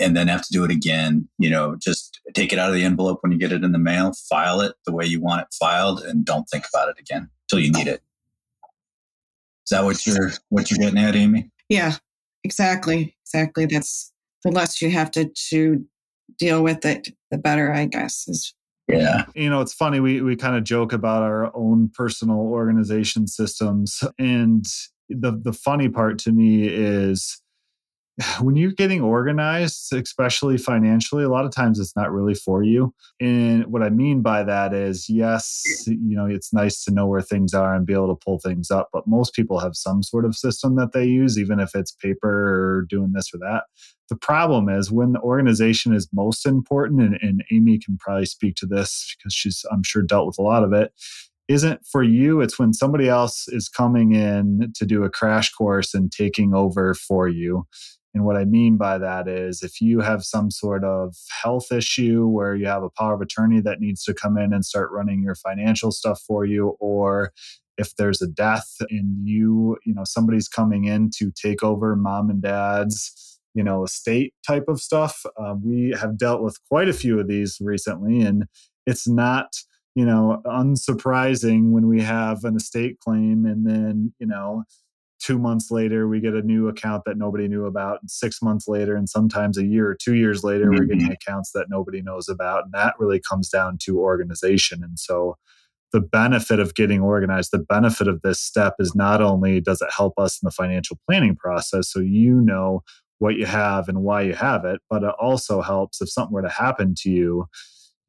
and 0.00 0.16
then 0.16 0.28
have 0.28 0.42
to 0.42 0.52
do 0.52 0.64
it 0.64 0.70
again. 0.70 1.28
You 1.38 1.50
know, 1.50 1.76
just 1.76 2.20
take 2.34 2.52
it 2.52 2.58
out 2.58 2.70
of 2.70 2.74
the 2.74 2.84
envelope 2.84 3.18
when 3.22 3.32
you 3.32 3.38
get 3.38 3.52
it 3.52 3.62
in 3.62 3.72
the 3.72 3.78
mail, 3.78 4.12
file 4.28 4.60
it 4.60 4.74
the 4.86 4.92
way 4.92 5.04
you 5.04 5.20
want 5.20 5.42
it 5.42 5.48
filed, 5.58 6.00
and 6.00 6.24
don't 6.24 6.48
think 6.50 6.64
about 6.72 6.88
it 6.88 6.96
again 6.98 7.28
until 7.44 7.64
you 7.64 7.70
need 7.70 7.86
it. 7.86 8.02
Is 9.66 9.70
that 9.70 9.84
what 9.84 10.04
you're 10.06 10.32
what 10.48 10.70
you're 10.70 10.78
getting 10.78 10.98
at, 10.98 11.14
Amy? 11.14 11.50
Yeah, 11.68 11.96
exactly. 12.42 13.16
Exactly. 13.24 13.66
That's 13.66 14.12
the 14.42 14.50
less 14.50 14.82
you 14.82 14.90
have 14.90 15.10
to 15.12 15.30
to 15.50 15.84
deal 16.38 16.62
with 16.62 16.84
it, 16.84 17.08
the 17.30 17.38
better, 17.38 17.72
I 17.72 17.84
guess, 17.86 18.26
is 18.26 18.54
yeah. 18.88 19.26
You 19.34 19.48
know, 19.50 19.60
it's 19.60 19.74
funny. 19.74 20.00
We 20.00 20.20
we 20.20 20.34
kind 20.34 20.56
of 20.56 20.64
joke 20.64 20.92
about 20.92 21.22
our 21.22 21.54
own 21.54 21.90
personal 21.94 22.38
organization 22.38 23.28
systems. 23.28 24.02
And 24.18 24.66
the 25.10 25.38
the 25.42 25.52
funny 25.52 25.88
part 25.88 26.18
to 26.20 26.32
me 26.32 26.66
is 26.68 27.40
when 28.40 28.56
you're 28.56 28.72
getting 28.72 29.00
organized, 29.00 29.92
especially 29.92 30.58
financially, 30.58 31.24
a 31.24 31.28
lot 31.28 31.44
of 31.44 31.52
times 31.52 31.78
it's 31.78 31.96
not 31.96 32.12
really 32.12 32.34
for 32.34 32.62
you. 32.62 32.94
And 33.20 33.66
what 33.66 33.82
I 33.82 33.90
mean 33.90 34.22
by 34.22 34.42
that 34.44 34.72
is, 34.72 35.08
yes, 35.08 35.62
you 35.86 36.16
know, 36.16 36.26
it's 36.26 36.52
nice 36.52 36.84
to 36.84 36.90
know 36.90 37.06
where 37.06 37.22
things 37.22 37.54
are 37.54 37.74
and 37.74 37.86
be 37.86 37.92
able 37.92 38.14
to 38.14 38.24
pull 38.24 38.38
things 38.38 38.70
up, 38.70 38.88
but 38.92 39.06
most 39.06 39.34
people 39.34 39.58
have 39.58 39.76
some 39.76 40.02
sort 40.02 40.24
of 40.24 40.36
system 40.36 40.76
that 40.76 40.92
they 40.92 41.04
use, 41.04 41.38
even 41.38 41.60
if 41.60 41.74
it's 41.74 41.92
paper 41.92 42.28
or 42.28 42.86
doing 42.88 43.12
this 43.12 43.32
or 43.32 43.38
that. 43.38 43.64
The 44.08 44.16
problem 44.16 44.68
is 44.68 44.90
when 44.90 45.12
the 45.12 45.20
organization 45.20 45.94
is 45.94 46.08
most 46.12 46.44
important, 46.44 47.00
and, 47.00 47.18
and 47.22 47.44
Amy 47.52 47.78
can 47.78 47.96
probably 47.96 48.26
speak 48.26 48.56
to 48.56 48.66
this 48.66 49.14
because 49.16 49.32
she's, 49.32 49.64
I'm 49.70 49.84
sure, 49.84 50.02
dealt 50.02 50.26
with 50.26 50.38
a 50.38 50.42
lot 50.42 50.64
of 50.64 50.72
it 50.72 50.92
isn't 51.50 51.84
for 51.84 52.04
you. 52.04 52.40
It's 52.40 52.60
when 52.60 52.72
somebody 52.72 53.08
else 53.08 53.48
is 53.48 53.68
coming 53.68 54.12
in 54.12 54.72
to 54.76 54.86
do 54.86 55.02
a 55.02 55.10
crash 55.10 55.50
course 55.50 55.94
and 55.94 56.10
taking 56.12 56.54
over 56.54 56.94
for 56.94 57.26
you. 57.28 57.66
And 58.14 58.24
what 58.24 58.36
I 58.36 58.44
mean 58.44 58.76
by 58.76 58.98
that 58.98 59.26
is 59.26 59.60
if 59.60 59.80
you 59.80 60.00
have 60.00 60.24
some 60.24 60.52
sort 60.52 60.84
of 60.84 61.16
health 61.42 61.72
issue 61.72 62.28
where 62.28 62.54
you 62.54 62.66
have 62.66 62.84
a 62.84 62.90
power 62.90 63.14
of 63.14 63.20
attorney 63.20 63.60
that 63.62 63.80
needs 63.80 64.04
to 64.04 64.14
come 64.14 64.38
in 64.38 64.52
and 64.52 64.64
start 64.64 64.92
running 64.92 65.24
your 65.24 65.34
financial 65.34 65.90
stuff 65.90 66.20
for 66.24 66.44
you, 66.44 66.76
or 66.78 67.32
if 67.78 67.96
there's 67.96 68.22
a 68.22 68.28
death 68.28 68.76
and 68.88 69.26
you, 69.26 69.76
you 69.84 69.92
know, 69.92 70.04
somebody's 70.04 70.48
coming 70.48 70.84
in 70.84 71.10
to 71.16 71.32
take 71.32 71.64
over 71.64 71.96
mom 71.96 72.30
and 72.30 72.42
dad's, 72.42 73.40
you 73.54 73.64
know, 73.64 73.82
estate 73.82 74.34
type 74.46 74.66
of 74.68 74.80
stuff. 74.80 75.26
Uh, 75.36 75.56
we 75.60 75.92
have 76.00 76.16
dealt 76.16 76.42
with 76.42 76.60
quite 76.68 76.88
a 76.88 76.92
few 76.92 77.18
of 77.18 77.26
these 77.26 77.58
recently, 77.60 78.20
and 78.20 78.44
it's 78.86 79.08
not 79.08 79.56
you 79.94 80.04
know, 80.04 80.40
unsurprising 80.46 81.70
when 81.70 81.88
we 81.88 82.00
have 82.00 82.44
an 82.44 82.56
estate 82.56 82.98
claim 83.00 83.44
and 83.44 83.66
then, 83.66 84.12
you 84.18 84.26
know, 84.26 84.64
two 85.20 85.38
months 85.38 85.70
later 85.70 86.08
we 86.08 86.18
get 86.18 86.34
a 86.34 86.42
new 86.42 86.68
account 86.68 87.02
that 87.04 87.18
nobody 87.18 87.46
knew 87.46 87.66
about 87.66 88.00
and 88.00 88.10
six 88.10 88.40
months 88.42 88.66
later 88.66 88.96
and 88.96 89.08
sometimes 89.08 89.58
a 89.58 89.64
year 89.64 89.86
or 89.86 89.94
two 89.94 90.14
years 90.14 90.42
later 90.42 90.64
mm-hmm. 90.64 90.78
we're 90.78 90.84
getting 90.84 91.04
mm-hmm. 91.04 91.12
accounts 91.12 91.52
that 91.52 91.66
nobody 91.68 92.00
knows 92.00 92.28
about 92.28 92.64
and 92.64 92.72
that 92.72 92.94
really 92.98 93.20
comes 93.20 93.48
down 93.48 93.76
to 93.78 94.00
organization 94.00 94.82
and 94.82 94.98
so 94.98 95.36
the 95.92 96.00
benefit 96.00 96.58
of 96.58 96.74
getting 96.74 97.00
organized 97.00 97.50
the 97.52 97.58
benefit 97.58 98.08
of 98.08 98.22
this 98.22 98.40
step 98.40 98.74
is 98.78 98.94
not 98.94 99.20
only 99.20 99.60
does 99.60 99.82
it 99.82 99.90
help 99.94 100.14
us 100.18 100.40
in 100.42 100.46
the 100.46 100.50
financial 100.50 100.98
planning 101.06 101.36
process 101.36 101.90
so 101.90 102.00
you 102.00 102.40
know 102.40 102.82
what 103.18 103.36
you 103.36 103.44
have 103.44 103.88
and 103.88 104.02
why 104.02 104.22
you 104.22 104.32
have 104.32 104.64
it 104.64 104.80
but 104.88 105.02
it 105.02 105.14
also 105.20 105.60
helps 105.60 106.00
if 106.00 106.08
something 106.08 106.32
were 106.32 106.40
to 106.40 106.48
happen 106.48 106.94
to 106.96 107.10
you 107.10 107.46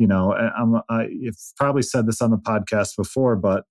you 0.02 0.08
know 0.08 0.34
I'm, 0.34 0.82
I, 0.90 1.08
have 1.26 1.36
probably 1.58 1.84
said 1.84 2.08
this 2.08 2.22
on 2.22 2.32
the 2.32 2.38
podcast 2.38 2.98
before 2.98 3.36
but 3.36 3.66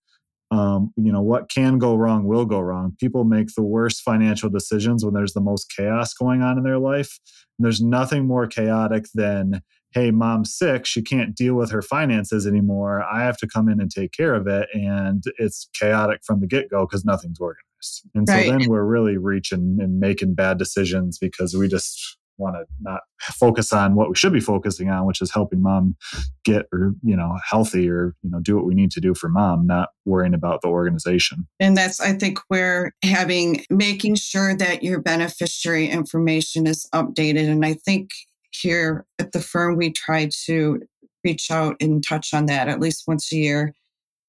um, 0.50 0.92
you 0.96 1.12
know 1.12 1.22
what 1.22 1.48
can 1.48 1.78
go 1.78 1.94
wrong 1.94 2.24
will 2.24 2.44
go 2.44 2.60
wrong. 2.60 2.96
People 2.98 3.24
make 3.24 3.54
the 3.54 3.62
worst 3.62 4.02
financial 4.02 4.50
decisions 4.50 5.04
when 5.04 5.14
there's 5.14 5.32
the 5.32 5.40
most 5.40 5.72
chaos 5.74 6.12
going 6.12 6.42
on 6.42 6.58
in 6.58 6.64
their 6.64 6.78
life. 6.78 7.20
And 7.58 7.64
there's 7.64 7.80
nothing 7.80 8.26
more 8.26 8.46
chaotic 8.46 9.06
than 9.14 9.62
hey 9.92 10.10
mom's 10.10 10.56
sick. 10.56 10.86
She 10.86 11.02
can't 11.02 11.36
deal 11.36 11.54
with 11.54 11.70
her 11.70 11.82
finances 11.82 12.46
anymore. 12.46 13.02
I 13.02 13.22
have 13.22 13.36
to 13.38 13.46
come 13.46 13.68
in 13.68 13.80
and 13.80 13.90
take 13.90 14.12
care 14.12 14.34
of 14.34 14.46
it. 14.46 14.68
And 14.74 15.22
it's 15.38 15.68
chaotic 15.72 16.20
from 16.24 16.40
the 16.40 16.46
get-go 16.46 16.86
because 16.86 17.04
nothing's 17.04 17.40
organized. 17.40 18.08
And 18.14 18.28
so 18.28 18.36
then 18.36 18.68
we're 18.68 18.84
really 18.84 19.16
reaching 19.16 19.78
and 19.80 20.00
making 20.00 20.34
bad 20.34 20.58
decisions 20.58 21.18
because 21.18 21.54
we 21.54 21.68
just 21.68 22.18
want 22.40 22.56
to 22.56 22.64
not 22.80 23.02
focus 23.20 23.72
on 23.72 23.94
what 23.94 24.08
we 24.08 24.14
should 24.16 24.32
be 24.32 24.40
focusing 24.40 24.88
on, 24.90 25.06
which 25.06 25.20
is 25.20 25.32
helping 25.32 25.62
mom 25.62 25.96
get 26.44 26.66
or 26.72 26.94
you 27.02 27.16
know 27.16 27.36
healthy 27.48 27.88
or 27.88 28.14
you 28.22 28.30
know 28.30 28.40
do 28.40 28.56
what 28.56 28.64
we 28.64 28.74
need 28.74 28.90
to 28.92 29.00
do 29.00 29.14
for 29.14 29.28
mom, 29.28 29.66
not 29.66 29.90
worrying 30.04 30.34
about 30.34 30.62
the 30.62 30.68
organization. 30.68 31.46
And 31.60 31.76
that's 31.76 32.00
I 32.00 32.14
think 32.14 32.38
where 32.48 32.92
having 33.04 33.64
making 33.70 34.16
sure 34.16 34.56
that 34.56 34.82
your 34.82 35.00
beneficiary 35.00 35.88
information 35.88 36.66
is 36.66 36.88
updated. 36.94 37.48
And 37.48 37.64
I 37.64 37.74
think 37.74 38.10
here 38.50 39.06
at 39.18 39.32
the 39.32 39.40
firm 39.40 39.76
we 39.76 39.92
try 39.92 40.28
to 40.46 40.80
reach 41.22 41.50
out 41.50 41.76
and 41.80 42.04
touch 42.04 42.34
on 42.34 42.46
that 42.46 42.68
at 42.68 42.80
least 42.80 43.04
once 43.06 43.30
a 43.32 43.36
year 43.36 43.74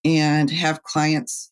and 0.03 0.50
have 0.50 0.84
clients 0.84 1.51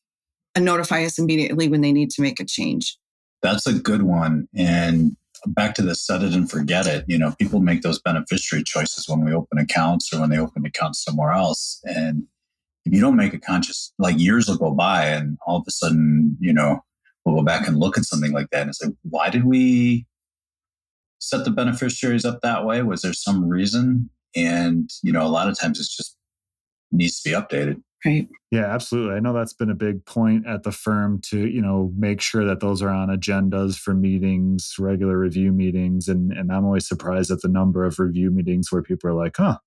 notify 0.60 1.04
us 1.04 1.20
immediately 1.20 1.68
when 1.68 1.82
they 1.82 1.92
need 1.92 2.10
to 2.12 2.22
make 2.22 2.40
a 2.40 2.46
change. 2.46 2.98
That's 3.42 3.68
a 3.68 3.74
good 3.74 4.04
one. 4.04 4.48
And 4.56 5.16
back 5.48 5.76
to 5.76 5.82
the 5.82 5.96
set 5.96 6.24
it 6.24 6.34
and 6.34 6.50
forget 6.50 6.86
it. 6.86 7.06
You 7.08 7.18
know, 7.18 7.34
people 7.40 7.60
make 7.60 7.82
those 7.82 8.02
beneficiary 8.02 8.64
choices 8.64 9.08
when 9.08 9.24
we 9.24 9.34
open 9.34 9.58
accounts 9.58 10.14
or 10.14 10.20
when 10.20 10.30
they 10.30 10.40
open 10.40 10.66
accounts 10.66 11.04
somewhere 11.04 11.32
else. 11.32 11.82
And 11.84 12.24
if 12.86 12.94
you 12.94 13.02
don't 13.02 13.16
make 13.16 13.34
a 13.34 13.40
conscious, 13.40 13.94
like 14.00 14.18
years 14.18 14.48
will 14.48 14.58
go 14.58 14.72
by 14.72 15.06
and 15.06 15.38
all 15.46 15.58
of 15.58 15.66
a 15.68 15.72
sudden, 15.72 16.38
you 16.40 16.54
know, 16.54 16.80
we'll 17.26 17.36
go 17.36 17.44
back 17.44 17.68
and 17.68 17.78
look 17.78 17.98
at 17.98 18.06
something 18.06 18.32
like 18.32 18.50
that 18.52 18.64
and 18.64 18.76
say, 18.76 18.88
why 19.04 19.30
did 19.30 19.46
we 19.46 20.06
set 21.20 21.44
the 21.46 21.52
beneficiaries 21.52 22.26
up 22.26 22.40
that 22.42 22.66
way? 22.66 22.82
Was 22.82 23.02
there 23.02 23.14
some 23.14 23.48
reason? 23.48 24.10
And, 24.36 24.90
you 25.04 25.12
know, 25.12 25.26
a 25.26 25.28
lot 25.28 25.50
of 25.50 25.60
times 25.60 25.80
it's 25.80 25.96
just 25.96 26.18
needs 26.92 27.22
to 27.22 27.30
be 27.30 27.36
updated. 27.36 27.82
Right. 28.06 28.30
Yeah, 28.50 28.66
absolutely. 28.66 29.16
I 29.16 29.20
know 29.20 29.34
that's 29.34 29.54
been 29.54 29.70
a 29.70 29.76
big 29.76 30.06
point 30.06 30.48
at 30.48 30.64
the 30.64 30.72
firm 30.72 31.20
to, 31.26 31.48
you 31.48 31.62
know, 31.62 31.92
make 31.98 32.22
sure 32.22 32.46
that 32.46 32.62
those 32.62 32.82
are 32.82 32.90
on 32.90 33.10
agendas 33.10 33.78
for 33.78 33.94
meetings, 33.94 34.76
regular 34.80 35.18
review 35.18 35.52
meetings. 35.52 36.08
And 36.08 36.32
and 36.32 36.52
I'm 36.52 36.66
always 36.66 36.88
surprised 36.88 37.30
at 37.30 37.42
the 37.42 37.50
number 37.50 37.84
of 37.84 38.00
review 38.00 38.32
meetings 38.32 38.72
where 38.72 38.82
people 38.82 39.10
are 39.10 39.14
like, 39.14 39.36
huh, 39.36 39.58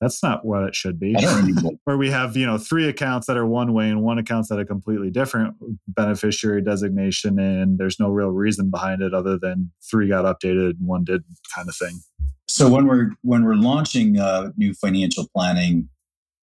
that's 0.00 0.22
not 0.22 0.44
what 0.44 0.62
it 0.62 0.76
should 0.76 1.00
be. 1.00 1.16
where 1.84 1.96
we 1.96 2.10
have, 2.10 2.36
you 2.36 2.46
know, 2.46 2.56
three 2.56 2.88
accounts 2.88 3.26
that 3.26 3.36
are 3.36 3.46
one 3.46 3.72
way 3.72 3.88
and 3.90 4.02
one 4.02 4.18
accounts 4.18 4.48
that 4.48 4.60
are 4.60 4.64
completely 4.64 5.10
different 5.10 5.56
beneficiary 5.88 6.62
designation 6.62 7.38
and 7.40 7.78
there's 7.78 7.98
no 7.98 8.10
real 8.10 8.30
reason 8.30 8.70
behind 8.70 9.02
it 9.02 9.12
other 9.12 9.36
than 9.36 9.72
three 9.82 10.08
got 10.08 10.24
updated 10.24 10.70
and 10.78 10.86
one 10.86 11.02
did 11.02 11.24
kind 11.52 11.68
of 11.68 11.74
thing. 11.74 12.00
So 12.48 12.70
when 12.70 12.86
we're 12.86 13.10
when 13.22 13.44
we're 13.44 13.56
launching 13.56 14.20
uh, 14.20 14.50
new 14.56 14.72
financial 14.72 15.26
planning 15.34 15.88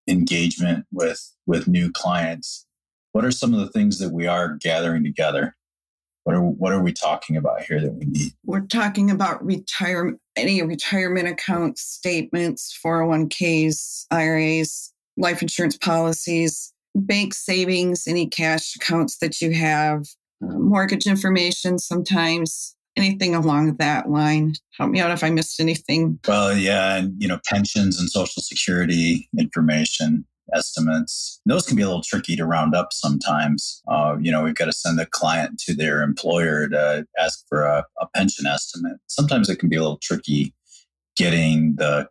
engagement 0.08 0.86
with 0.92 1.34
with 1.46 1.68
new 1.68 1.90
clients 1.90 2.66
what 3.14 3.24
are 3.24 3.30
some 3.30 3.54
of 3.54 3.60
the 3.60 3.68
things 3.68 4.00
that 4.00 4.10
we 4.10 4.26
are 4.26 4.56
gathering 4.60 5.04
together? 5.04 5.54
What 6.24 6.34
are 6.34 6.42
what 6.42 6.72
are 6.72 6.82
we 6.82 6.92
talking 6.92 7.36
about 7.36 7.62
here 7.62 7.80
that 7.80 7.94
we 7.94 8.06
need? 8.06 8.32
We're 8.44 8.66
talking 8.66 9.08
about 9.08 9.44
retirement 9.44 10.20
any 10.34 10.60
retirement 10.62 11.28
accounts 11.28 11.80
statements 11.82 12.76
401ks 12.84 14.06
iras 14.10 14.92
life 15.16 15.42
insurance 15.42 15.76
policies 15.76 16.72
bank 16.96 17.34
savings 17.34 18.08
any 18.08 18.26
cash 18.26 18.74
accounts 18.74 19.18
that 19.18 19.40
you 19.40 19.52
have 19.52 20.06
uh, 20.42 20.58
mortgage 20.58 21.06
information 21.06 21.78
sometimes 21.78 22.74
anything 22.96 23.34
along 23.34 23.76
that 23.76 24.08
line. 24.08 24.54
Help 24.78 24.90
me 24.90 25.00
out 25.00 25.10
if 25.10 25.24
I 25.24 25.30
missed 25.30 25.60
anything. 25.60 26.18
Well, 26.26 26.56
yeah, 26.56 26.96
and 26.96 27.14
you 27.20 27.28
know, 27.28 27.40
pensions 27.46 27.98
and 27.98 28.08
social 28.10 28.42
security 28.42 29.28
information 29.38 30.24
estimates. 30.52 31.40
Those 31.46 31.66
can 31.66 31.76
be 31.76 31.82
a 31.82 31.86
little 31.86 32.02
tricky 32.02 32.36
to 32.36 32.44
round 32.44 32.74
up 32.74 32.88
sometimes. 32.92 33.82
Uh, 33.88 34.16
you 34.20 34.30
know, 34.30 34.42
we've 34.42 34.54
got 34.54 34.66
to 34.66 34.72
send 34.72 35.00
a 35.00 35.06
client 35.06 35.58
to 35.60 35.74
their 35.74 36.02
employer 36.02 36.68
to 36.68 37.06
ask 37.18 37.44
for 37.48 37.62
a, 37.64 37.84
a 38.00 38.06
pension 38.14 38.46
estimate. 38.46 38.98
Sometimes 39.06 39.48
it 39.48 39.58
can 39.58 39.68
be 39.68 39.76
a 39.76 39.80
little 39.82 39.98
tricky 40.02 40.54
getting 41.16 41.76
the 41.76 42.08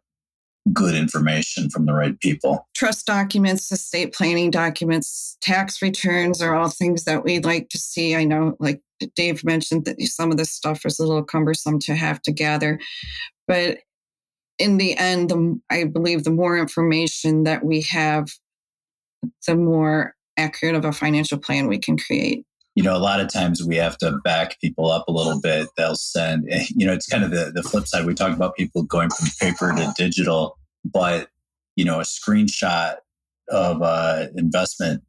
good 0.71 0.95
information 0.95 1.69
from 1.69 1.85
the 1.85 1.93
right 1.93 2.17
people. 2.19 2.67
Trust 2.73 3.05
documents, 3.05 3.71
estate 3.71 4.13
planning 4.13 4.49
documents, 4.49 5.37
tax 5.41 5.81
returns 5.81 6.41
are 6.41 6.55
all 6.55 6.69
things 6.69 7.03
that 7.03 7.23
we'd 7.23 7.45
like 7.45 7.69
to 7.69 7.77
see. 7.77 8.15
I 8.15 8.23
know, 8.23 8.55
like 8.59 8.81
Dave 9.15 9.43
mentioned, 9.43 9.85
that 9.85 10.01
some 10.03 10.31
of 10.31 10.37
this 10.37 10.51
stuff 10.51 10.85
is 10.85 10.99
a 10.99 11.05
little 11.05 11.23
cumbersome 11.23 11.79
to 11.79 11.95
have 11.95 12.21
to 12.21 12.31
gather. 12.31 12.79
But 13.47 13.79
in 14.57 14.77
the 14.77 14.97
end, 14.97 15.29
the, 15.29 15.59
I 15.69 15.83
believe 15.83 16.23
the 16.23 16.31
more 16.31 16.57
information 16.57 17.43
that 17.43 17.65
we 17.65 17.81
have, 17.81 18.29
the 19.45 19.55
more 19.55 20.15
accurate 20.37 20.75
of 20.75 20.85
a 20.85 20.93
financial 20.93 21.37
plan 21.37 21.67
we 21.67 21.77
can 21.77 21.97
create 21.97 22.45
you 22.75 22.83
know, 22.83 22.95
a 22.95 22.99
lot 22.99 23.19
of 23.19 23.31
times 23.31 23.63
we 23.63 23.75
have 23.75 23.97
to 23.99 24.19
back 24.23 24.59
people 24.59 24.89
up 24.89 25.07
a 25.07 25.11
little 25.11 25.39
bit. 25.39 25.67
They'll 25.77 25.95
send, 25.95 26.45
you 26.75 26.85
know, 26.85 26.93
it's 26.93 27.07
kind 27.07 27.23
of 27.23 27.31
the, 27.31 27.51
the 27.53 27.63
flip 27.63 27.87
side. 27.87 28.05
We 28.05 28.13
talk 28.13 28.35
about 28.35 28.55
people 28.55 28.83
going 28.83 29.09
from 29.09 29.27
paper 29.39 29.73
to 29.75 29.93
digital, 29.95 30.57
but, 30.83 31.29
you 31.75 31.85
know, 31.85 31.99
a 31.99 32.03
screenshot 32.03 32.95
of 33.49 33.81
a 33.81 34.29
investment 34.35 35.03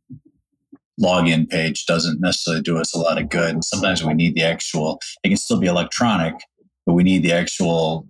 login 1.01 1.49
page 1.49 1.87
doesn't 1.87 2.21
necessarily 2.21 2.63
do 2.63 2.79
us 2.79 2.95
a 2.95 2.99
lot 2.99 3.21
of 3.21 3.29
good. 3.29 3.65
Sometimes 3.65 4.05
we 4.05 4.15
need 4.15 4.35
the 4.35 4.43
actual, 4.43 5.01
it 5.23 5.29
can 5.29 5.37
still 5.37 5.59
be 5.59 5.67
electronic, 5.67 6.35
but 6.87 6.93
we 6.93 7.03
need 7.03 7.23
the 7.23 7.33
actual 7.33 8.07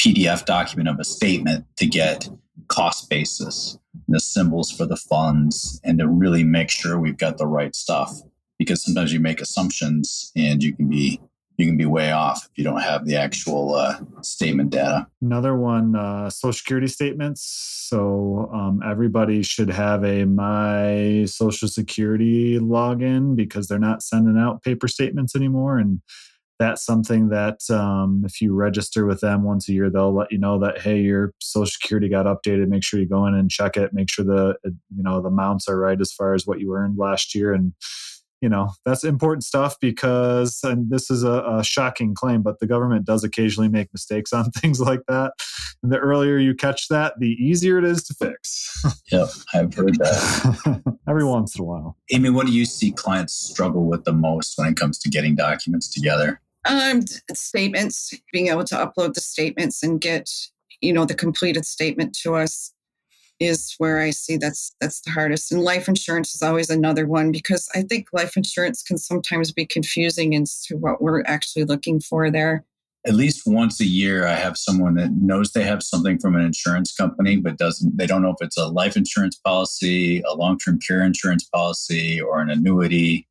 PDF 0.00 0.44
document 0.44 0.88
of 0.88 0.98
a 0.98 1.04
statement 1.04 1.64
to 1.78 1.86
get 1.86 2.28
cost 2.68 3.08
basis, 3.08 3.78
the 4.08 4.18
symbols 4.18 4.70
for 4.70 4.84
the 4.84 4.96
funds, 4.96 5.80
and 5.84 5.98
to 5.98 6.08
really 6.08 6.42
make 6.42 6.70
sure 6.70 6.98
we've 6.98 7.16
got 7.16 7.38
the 7.38 7.46
right 7.46 7.74
stuff 7.74 8.20
because 8.58 8.82
sometimes 8.82 9.12
you 9.12 9.20
make 9.20 9.40
assumptions 9.40 10.32
and 10.36 10.62
you 10.62 10.74
can 10.74 10.88
be 10.88 11.20
you 11.58 11.66
can 11.66 11.76
be 11.76 11.86
way 11.86 12.12
off 12.12 12.44
if 12.44 12.50
you 12.56 12.64
don't 12.64 12.80
have 12.80 13.06
the 13.06 13.16
actual 13.16 13.74
uh, 13.74 13.98
statement 14.22 14.70
data. 14.70 15.06
Another 15.20 15.54
one, 15.54 15.94
uh, 15.94 16.30
Social 16.30 16.52
Security 16.52 16.88
statements. 16.88 17.42
So 17.88 18.50
um, 18.52 18.80
everybody 18.84 19.42
should 19.42 19.70
have 19.70 20.04
a 20.04 20.24
My 20.24 21.24
Social 21.26 21.68
Security 21.68 22.58
login 22.58 23.36
because 23.36 23.68
they're 23.68 23.78
not 23.78 24.02
sending 24.02 24.38
out 24.38 24.62
paper 24.62 24.88
statements 24.88 25.36
anymore, 25.36 25.78
and 25.78 26.00
that's 26.58 26.84
something 26.84 27.28
that 27.28 27.58
um, 27.70 28.22
if 28.24 28.40
you 28.40 28.54
register 28.54 29.04
with 29.04 29.20
them 29.20 29.42
once 29.42 29.68
a 29.68 29.72
year, 29.72 29.90
they'll 29.90 30.14
let 30.14 30.32
you 30.32 30.38
know 30.38 30.58
that 30.60 30.80
hey, 30.80 31.00
your 31.00 31.32
Social 31.40 31.66
Security 31.66 32.08
got 32.08 32.26
updated. 32.26 32.68
Make 32.68 32.84
sure 32.84 32.98
you 32.98 33.08
go 33.08 33.26
in 33.26 33.34
and 33.34 33.50
check 33.50 33.76
it. 33.76 33.92
Make 33.92 34.10
sure 34.10 34.24
the 34.24 34.56
you 34.64 35.02
know 35.02 35.20
the 35.20 35.28
amounts 35.28 35.68
are 35.68 35.78
right 35.78 36.00
as 36.00 36.12
far 36.12 36.34
as 36.34 36.46
what 36.46 36.60
you 36.60 36.74
earned 36.74 36.98
last 36.98 37.34
year 37.34 37.52
and 37.52 37.74
you 38.42 38.48
know 38.48 38.72
that's 38.84 39.04
important 39.04 39.44
stuff 39.44 39.76
because 39.80 40.60
and 40.64 40.90
this 40.90 41.10
is 41.10 41.22
a, 41.22 41.44
a, 41.46 41.64
shocking 41.64 42.12
claim 42.12 42.42
but 42.42 42.58
the 42.58 42.66
government 42.66 43.06
does 43.06 43.22
occasionally 43.22 43.68
make 43.68 43.88
mistakes 43.94 44.32
on 44.32 44.50
things 44.56 44.80
like 44.80 45.00
that. 45.08 45.32
And 45.82 45.90
the 45.92 45.98
earlier 45.98 46.36
you 46.36 46.54
catch 46.54 46.88
that 46.88 47.14
the 47.18 47.28
easier 47.28 47.78
it 47.78 47.84
is 47.84 48.02
to 48.04 48.14
fix. 48.14 48.68
Yep 49.12 49.28
i've 49.54 49.72
heard 49.74 49.94
that. 49.96 50.96
Every 51.08 51.24
once 51.24 51.54
in 51.54 51.62
a 51.62 51.64
while. 51.64 51.96
Amy 52.12 52.30
what 52.30 52.46
do 52.46 52.52
you 52.52 52.64
see 52.64 52.90
clients 52.90 53.32
struggle 53.32 53.86
with 53.86 54.04
the 54.04 54.12
most 54.12 54.58
when 54.58 54.68
it 54.68 54.76
comes 54.76 54.98
to 54.98 55.08
getting 55.08 55.36
documents 55.36 55.88
together? 55.88 56.40
Um 56.68 57.02
statements 57.32 58.12
being 58.32 58.48
able 58.48 58.64
to 58.64 58.74
upload 58.74 59.14
the 59.14 59.20
statements 59.20 59.82
and 59.82 60.00
get 60.00 60.28
you 60.80 60.92
know 60.92 61.04
the 61.04 61.14
completed 61.14 61.64
statement 61.64 62.16
to 62.22 62.34
us 62.34 62.72
is 63.42 63.74
where 63.78 64.00
I 64.00 64.10
see 64.10 64.36
that's 64.36 64.74
that's 64.80 65.00
the 65.02 65.10
hardest. 65.10 65.52
And 65.52 65.62
life 65.62 65.88
insurance 65.88 66.34
is 66.34 66.42
always 66.42 66.70
another 66.70 67.06
one 67.06 67.32
because 67.32 67.68
I 67.74 67.82
think 67.82 68.08
life 68.12 68.36
insurance 68.36 68.82
can 68.82 68.98
sometimes 68.98 69.52
be 69.52 69.66
confusing 69.66 70.34
as 70.34 70.62
to 70.66 70.76
what 70.76 71.02
we're 71.02 71.22
actually 71.26 71.64
looking 71.64 72.00
for 72.00 72.30
there. 72.30 72.64
at 73.06 73.14
least 73.14 73.42
once 73.46 73.80
a 73.80 73.84
year 73.84 74.26
i 74.26 74.34
have 74.34 74.56
someone 74.56 74.94
that 74.94 75.10
knows 75.12 75.50
they 75.52 75.64
have 75.64 75.82
something 75.82 76.18
from 76.20 76.36
an 76.36 76.42
insurance 76.42 76.94
company 76.94 77.36
but 77.36 77.58
doesn't 77.58 77.96
they 77.96 78.06
don't 78.06 78.22
know 78.22 78.30
if 78.30 78.36
it's 78.40 78.56
a 78.56 78.68
life 78.68 78.96
insurance 78.96 79.36
policy 79.36 80.22
a 80.22 80.34
long-term 80.34 80.78
care 80.86 81.02
insurance 81.02 81.44
policy 81.44 82.20
or 82.20 82.40
an 82.40 82.50
annuity 82.50 83.26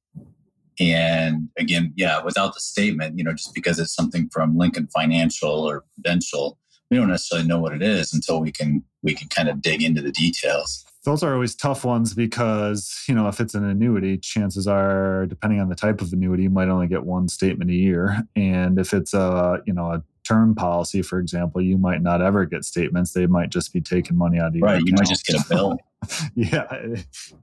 and 0.79 1.47
again 1.57 1.93
yeah 1.95 2.21
without 2.23 2.53
the 2.53 2.59
statement 2.59 3.17
you 3.17 3.23
know 3.23 3.31
just 3.31 3.53
because 3.53 3.79
it's 3.79 3.95
something 3.95 4.29
from 4.33 4.57
lincoln 4.57 4.87
financial 4.93 5.55
or 5.69 5.85
prudential 5.95 6.57
we 6.91 6.97
don't 6.97 7.07
necessarily 7.07 7.47
know 7.47 7.57
what 7.57 7.73
it 7.73 7.81
is 7.81 8.13
until 8.13 8.41
we 8.41 8.51
can 8.51 8.83
we 9.01 9.15
can 9.15 9.29
kind 9.29 9.49
of 9.49 9.61
dig 9.61 9.81
into 9.81 10.01
the 10.01 10.11
details. 10.11 10.85
Those 11.03 11.23
are 11.23 11.33
always 11.33 11.55
tough 11.55 11.83
ones 11.83 12.13
because 12.13 13.03
you 13.07 13.15
know 13.15 13.27
if 13.27 13.39
it's 13.39 13.55
an 13.55 13.63
annuity 13.63 14.17
chances 14.17 14.67
are 14.67 15.25
depending 15.25 15.59
on 15.59 15.69
the 15.69 15.75
type 15.75 16.01
of 16.01 16.13
annuity 16.13 16.43
you 16.43 16.49
might 16.51 16.67
only 16.67 16.87
get 16.87 17.05
one 17.05 17.29
statement 17.29 17.71
a 17.71 17.73
year. 17.73 18.27
And 18.35 18.77
if 18.77 18.93
it's 18.93 19.13
a 19.13 19.63
you 19.65 19.73
know 19.73 19.93
a 19.93 20.03
term 20.31 20.55
policy 20.55 21.01
for 21.01 21.19
example 21.19 21.61
you 21.61 21.77
might 21.77 22.01
not 22.01 22.21
ever 22.21 22.45
get 22.45 22.63
statements. 22.65 23.13
They 23.13 23.27
might 23.27 23.49
just 23.49 23.73
be 23.73 23.81
taking 23.81 24.17
money 24.17 24.39
out 24.39 24.47
of 24.47 24.55
your 24.55 24.65
right 24.65 24.75
account. 24.75 24.87
you 24.87 24.93
might 24.93 25.07
just 25.07 25.25
get 25.25 25.37
a 25.37 25.49
bill. 25.49 25.77
Yeah 26.33 26.65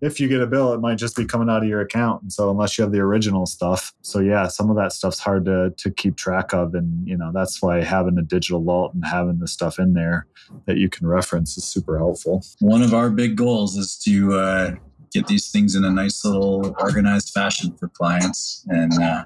if 0.01 0.19
you 0.19 0.27
get 0.27 0.41
a 0.41 0.47
bill 0.47 0.73
it 0.73 0.81
might 0.81 0.97
just 0.99 1.15
be 1.15 1.25
coming 1.25 1.49
out 1.49 1.63
of 1.63 1.69
your 1.69 1.81
account. 1.81 2.23
And 2.23 2.33
so 2.33 2.51
unless 2.51 2.77
you 2.77 2.83
have 2.83 2.91
the 2.91 2.99
original 2.99 3.47
stuff 3.47 3.93
so 4.03 4.19
yeah 4.19 4.49
some 4.49 4.69
of 4.69 4.77
that 4.77 4.93
stuff's 4.93 5.21
hard 5.21 5.45
to 5.45 5.73
to 5.77 5.91
keep 5.91 6.17
track 6.17 6.53
of. 6.53 6.75
And 6.75 7.07
you 7.07 7.17
know 7.17 7.31
that's 7.33 7.63
why 7.63 7.83
having 7.83 8.19
a 8.19 8.23
digital 8.23 8.63
vault 8.63 8.95
and 8.95 9.05
having 9.05 9.39
the 9.39 9.49
stuff 9.49 9.79
in 9.79 9.95
there 9.95 10.27
that 10.67 10.77
you 10.77 10.89
can 10.89 11.07
reference 11.07 11.57
is 11.57 11.65
super 11.65 11.99
helpful. 11.99 12.43
One 12.61 12.83
of 12.83 12.95
our 12.95 13.11
big 13.11 13.37
goals 13.37 13.77
is 13.77 13.97
to 13.99 14.35
uh, 14.35 14.75
get 15.13 15.27
these 15.27 15.51
things 15.51 15.75
in 15.75 15.85
a 15.85 15.91
nice 15.91 16.25
little 16.25 16.75
organized 16.81 17.31
fashion 17.31 17.77
for 17.79 17.89
clients. 17.89 18.65
And 18.69 18.93
uh, 18.95 19.25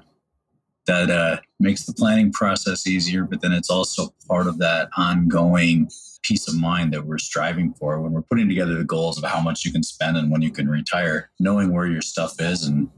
that 0.85 1.09
uh, 1.09 1.37
makes 1.59 1.85
the 1.85 1.93
planning 1.93 2.31
process 2.31 2.87
easier 2.87 3.23
but 3.23 3.41
then 3.41 3.51
it's 3.51 3.69
also 3.69 4.13
part 4.27 4.47
of 4.47 4.57
that 4.57 4.89
ongoing 4.97 5.89
peace 6.23 6.47
of 6.47 6.55
mind 6.55 6.93
that 6.93 7.05
we're 7.05 7.17
striving 7.17 7.73
for 7.73 8.01
when 8.01 8.11
we're 8.11 8.21
putting 8.21 8.47
together 8.47 8.75
the 8.75 8.83
goals 8.83 9.17
of 9.17 9.29
how 9.29 9.41
much 9.41 9.65
you 9.65 9.71
can 9.71 9.83
spend 9.83 10.17
and 10.17 10.31
when 10.31 10.41
you 10.41 10.51
can 10.51 10.69
retire 10.69 11.29
knowing 11.39 11.73
where 11.73 11.87
your 11.87 12.01
stuff 12.01 12.39
is 12.39 12.65
and 12.65 12.89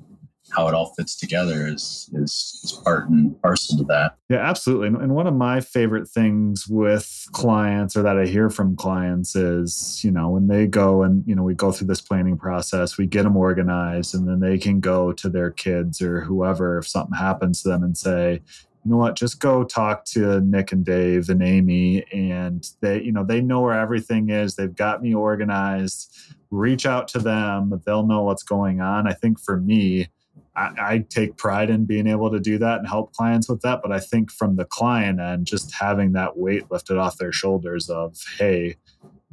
how 0.56 0.68
it 0.68 0.74
all 0.74 0.94
fits 0.98 1.16
together 1.16 1.68
is 1.68 2.10
is, 2.14 2.62
is 2.64 2.72
part 2.84 3.10
and 3.10 3.40
parcel 3.42 3.78
to 3.78 3.84
that. 3.86 4.18
Yeah 4.30 4.38
absolutely. 4.38 4.88
And 4.88 5.14
one 5.14 5.28
of 5.28 5.36
my 5.36 5.62
favorite 5.62 6.08
things 6.08 6.68
with 6.68 7.26
clients 7.32 7.96
or 7.96 8.04
that 8.04 8.18
i 8.18 8.26
hear 8.26 8.50
from 8.50 8.76
clients 8.76 9.36
is 9.36 10.02
you 10.04 10.12
know 10.12 10.30
when 10.30 10.48
they 10.48 10.68
go 10.68 11.04
and 11.04 11.24
you 11.28 11.36
know 11.36 11.44
we 11.44 11.54
go 11.54 11.72
through 11.72 11.88
this 11.88 12.02
planning 12.02 12.38
process 12.38 12.98
we 12.98 13.06
get 13.06 13.24
them 13.24 13.38
organized 13.38 14.16
and 14.16 14.28
then 14.28 14.40
they 14.40 14.58
can 14.58 14.80
go 14.80 15.12
to 15.12 15.30
their 15.30 15.52
kids 15.52 16.02
or 16.02 16.22
whoever 16.22 16.78
if 16.78 16.88
something 16.88 17.18
happens 17.18 17.62
to 17.62 17.70
them 17.70 17.84
and 17.84 17.98
say 17.98 18.42
you 18.86 18.92
know 18.92 18.98
what? 18.98 19.16
Just 19.16 19.40
go 19.40 19.64
talk 19.64 20.06
to 20.06 20.40
nick 20.42 20.72
and 20.72 20.86
dave 20.86 21.30
and 21.30 21.42
amy 21.42 22.06
and 22.14 22.70
they 22.82 23.02
you 23.02 23.12
know 23.12 23.24
they 23.24 23.42
know 23.42 23.62
where 23.62 23.74
everything 23.74 24.30
is. 24.30 24.56
They've 24.56 24.76
got 24.76 25.02
me 25.02 25.16
organized. 25.16 26.16
Reach 26.52 26.86
out 26.86 27.08
to 27.10 27.20
them. 27.20 27.82
They'll 27.86 28.06
know 28.06 28.22
what's 28.22 28.44
going 28.44 28.82
on. 28.82 29.08
I 29.08 29.14
think 29.14 29.40
for 29.40 29.60
me 29.60 30.10
I, 30.56 30.72
I, 30.80 31.06
take 31.10 31.38
pride 31.38 31.70
in 31.70 31.86
being 31.86 32.08
able 32.08 32.32
to 32.32 32.40
do 32.40 32.58
that 32.58 32.80
and 32.80 32.88
help 32.88 33.14
clients 33.14 33.50
with 33.50 33.62
that 33.62 33.82
but 33.82 33.92
i 33.92 34.00
think 34.00 34.32
from 34.32 34.56
the 34.56 34.66
client 34.66 35.20
end 35.20 35.46
just 35.46 35.74
having 35.74 36.14
that 36.14 36.38
weight 36.38 36.70
lifted 36.72 36.98
off 36.98 37.18
their 37.18 37.32
shoulders 37.32 37.90
of 37.90 38.18
hey 38.38 38.76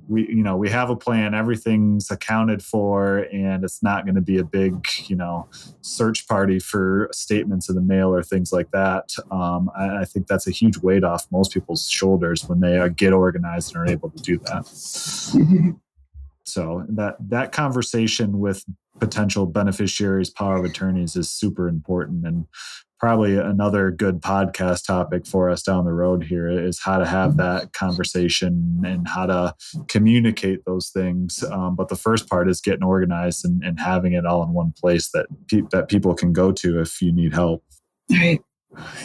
we 0.08 0.28
you 0.28 0.42
know 0.42 0.56
we 0.56 0.68
have 0.68 0.90
a 0.90 0.96
plan 0.96 1.34
everything's 1.34 2.10
accounted 2.10 2.62
for 2.62 3.28
and 3.32 3.64
it's 3.64 3.82
not 3.82 4.04
going 4.04 4.14
to 4.14 4.20
be 4.20 4.38
a 4.38 4.44
big 4.44 4.86
you 5.06 5.16
know 5.16 5.48
search 5.80 6.26
party 6.26 6.58
for 6.58 7.08
statements 7.12 7.68
in 7.68 7.74
the 7.74 7.80
mail 7.80 8.14
or 8.14 8.22
things 8.22 8.52
like 8.52 8.70
that 8.72 9.14
um, 9.30 9.70
I, 9.76 9.98
I, 9.98 10.04
think 10.04 10.26
that's 10.26 10.46
a 10.46 10.50
huge 10.50 10.78
weight 10.78 11.04
off 11.04 11.26
most 11.30 11.52
people's 11.52 11.88
shoulders 11.88 12.48
when 12.48 12.60
they 12.60 12.88
get 12.96 13.12
organized 13.12 13.74
and 13.74 13.82
are 13.82 13.90
able 13.90 14.10
to 14.10 14.22
do 14.22 14.38
that 14.38 15.76
so 16.44 16.84
that 16.88 17.16
that 17.20 17.52
conversation 17.52 18.38
with 18.38 18.64
potential 19.00 19.46
beneficiaries 19.46 20.30
power 20.30 20.56
of 20.56 20.64
attorneys 20.64 21.16
is 21.16 21.30
super 21.30 21.68
important 21.68 22.26
and 22.26 22.46
probably 23.02 23.36
another 23.36 23.90
good 23.90 24.20
podcast 24.20 24.86
topic 24.86 25.26
for 25.26 25.50
us 25.50 25.60
down 25.60 25.84
the 25.84 25.92
road 25.92 26.22
here 26.22 26.48
is 26.48 26.78
how 26.80 26.98
to 26.98 27.04
have 27.04 27.36
that 27.36 27.72
conversation 27.72 28.80
and 28.86 29.08
how 29.08 29.26
to 29.26 29.52
communicate 29.88 30.64
those 30.66 30.90
things. 30.90 31.42
Um, 31.50 31.74
but 31.74 31.88
the 31.88 31.96
first 31.96 32.30
part 32.30 32.48
is 32.48 32.60
getting 32.60 32.84
organized 32.84 33.44
and, 33.44 33.60
and 33.64 33.80
having 33.80 34.12
it 34.12 34.24
all 34.24 34.44
in 34.44 34.52
one 34.52 34.72
place 34.80 35.10
that 35.10 35.26
pe- 35.48 35.66
that 35.72 35.88
people 35.88 36.14
can 36.14 36.32
go 36.32 36.52
to 36.52 36.80
if 36.80 37.02
you 37.02 37.12
need 37.12 37.34
help. 37.34 37.64
Right. 38.08 38.40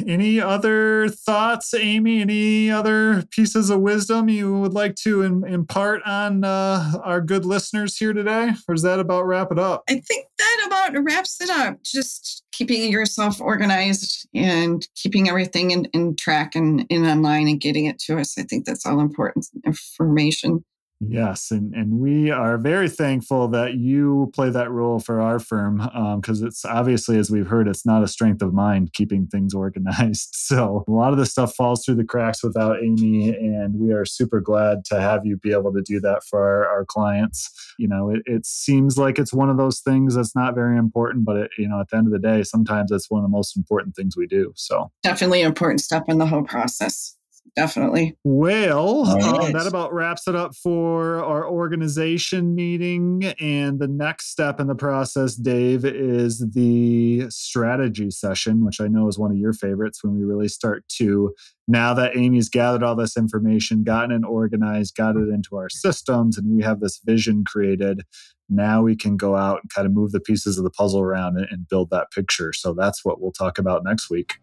Any 0.06 0.40
other 0.40 1.10
thoughts, 1.10 1.74
Amy? 1.74 2.22
Any 2.22 2.72
other 2.72 3.24
pieces 3.32 3.70
of 3.70 3.82
wisdom 3.82 4.30
you 4.30 4.60
would 4.60 4.74
like 4.74 4.96
to 4.98 5.24
in, 5.24 5.46
impart 5.46 6.02
on 6.06 6.44
uh, 6.44 6.94
our 7.04 7.22
good 7.22 7.46
listeners 7.46 7.98
here 7.98 8.14
today? 8.14 8.52
Or 8.68 8.76
does 8.76 8.84
that 8.84 9.00
about 9.00 9.26
wrap 9.26 9.52
it 9.52 9.60
up? 9.60 9.84
I 9.90 10.00
think 10.00 10.28
that 10.38 10.64
about 10.68 11.04
wraps 11.04 11.42
it 11.42 11.50
up. 11.50 11.84
Just 11.84 12.44
keeping 12.52 12.92
yourself 12.92 13.42
organized 13.42 14.28
and 14.34 14.88
keeping 14.96 15.30
everything 15.30 15.72
in, 15.72 15.86
in 15.86 16.16
track 16.16 16.56
and 16.56 16.86
in 16.90 17.06
online 17.06 17.48
and 17.48 17.60
getting 17.60 17.86
it 17.86 18.00
to 18.00 18.18
us. 18.18 18.38
I 18.38 18.44
think 18.44 18.66
that's 18.66 18.86
all 18.86 19.00
important 19.00 19.48
information. 19.66 20.64
Yes, 21.00 21.52
and 21.52 21.76
and 21.76 22.00
we 22.00 22.32
are 22.32 22.58
very 22.58 22.90
thankful 22.90 23.48
that 23.50 23.76
you 23.76 24.32
play 24.34 24.50
that 24.50 24.72
role 24.72 25.00
for 25.00 25.22
our 25.22 25.38
firm 25.38 25.78
because 26.16 26.42
um, 26.42 26.48
it's 26.48 26.66
obviously, 26.66 27.20
as 27.20 27.30
we've 27.30 27.46
heard, 27.46 27.68
it's 27.68 27.86
not 27.86 28.02
a 28.02 28.08
strength 28.08 28.42
of 28.42 28.52
mind 28.52 28.94
keeping 28.94 29.28
things 29.28 29.54
organized. 29.54 30.34
So 30.48 30.86
a 30.88 30.92
lot 30.92 31.12
of 31.12 31.18
the 31.18 31.26
stuff 31.26 31.56
falls 31.56 31.84
through 31.84 31.96
the 31.96 32.06
cracks 32.06 32.42
without 32.42 32.82
Amy, 32.82 33.36
and 33.36 33.78
we 33.78 33.92
are 33.92 34.06
super 34.06 34.40
glad 34.40 34.86
to 34.86 35.02
have 35.02 35.26
you 35.26 35.36
be 35.36 35.52
able 35.52 35.74
to 35.74 35.82
do 35.82 36.00
that 36.00 36.24
for 36.24 36.42
our, 36.42 36.68
our 36.70 36.86
clients. 36.86 37.50
You 37.78 37.90
know, 37.90 38.10
it, 38.10 38.22
it 38.26 38.46
seems 38.46 38.98
like 38.98 39.20
it's 39.20 39.34
one 39.34 39.50
of 39.50 39.58
those 39.58 39.82
things 39.82 40.16
that's 40.16 40.34
not 40.36 40.56
very 40.56 40.78
important, 40.78 41.26
but 41.26 41.36
it, 41.36 41.52
you 41.58 41.68
know, 41.68 41.82
at 41.82 41.90
the 41.90 41.98
end 41.98 42.08
of 42.08 42.14
the 42.14 42.20
day, 42.20 42.44
sometimes 42.44 42.92
it's 42.92 43.12
one 43.12 43.20
of 43.20 43.30
the 43.30 43.36
most 43.36 43.58
important 43.58 43.94
things 43.94 44.16
we 44.16 44.26
do. 44.26 44.54
So 44.56 44.90
definitely 45.04 45.42
important 45.42 45.82
step 45.82 46.06
in 46.08 46.18
the 46.18 46.26
whole 46.26 46.44
process 46.44 47.17
definitely. 47.56 48.18
Well, 48.24 49.08
uh, 49.08 49.52
that 49.52 49.68
about 49.68 49.94
wraps 49.94 50.28
it 50.28 50.36
up 50.36 50.56
for 50.56 51.24
our 51.24 51.48
organization 51.48 52.56
meeting. 52.56 53.34
And 53.40 53.80
the 53.80 53.88
next 53.88 54.32
step 54.32 54.60
in 54.60 54.68
the 54.68 54.76
process, 54.76 55.36
Dave, 55.36 55.86
is 55.86 56.46
the 56.54 57.30
strategy 57.30 58.12
session, 58.12 58.66
which 58.66 58.82
I 58.82 58.88
know 58.88 59.08
is 59.08 59.18
one 59.18 59.32
of 59.32 59.38
your 59.38 59.54
favorites 59.54 60.04
when 60.04 60.14
we 60.14 60.24
really 60.24 60.48
start 60.48 60.88
to, 60.98 61.34
now 61.68 61.94
that 61.94 62.16
Amy's 62.16 62.50
gathered 62.50 62.84
all 62.84 62.96
this 62.96 63.18
information, 63.18 63.84
gotten 63.84 64.12
it 64.12 64.26
organized, 64.26 64.96
got 64.96 65.16
it 65.16 65.30
into 65.30 65.58
our 65.58 65.70
systems, 65.70 66.38
and 66.38 66.56
we 66.56 66.64
have 66.64 66.80
this 66.80 67.00
vision 67.04 67.44
created. 67.44 68.02
Now 68.50 68.82
we 68.82 68.96
can 68.96 69.18
go 69.18 69.36
out 69.36 69.60
and 69.62 69.74
kind 69.74 69.86
of 69.86 69.94
move 69.94 70.12
the 70.12 70.22
pieces 70.22 70.58
of 70.58 70.64
the 70.64 70.70
puzzle 70.70 71.02
around 71.02 71.38
and, 71.38 71.48
and 71.52 71.68
build 71.68 71.90
that 71.90 72.12
picture. 72.12 72.54
So 72.54 72.74
that's 72.74 73.04
what 73.04 73.20
we'll 73.20 73.32
talk 73.32 73.58
about 73.58 73.84
next 73.84 74.10
week. 74.10 74.36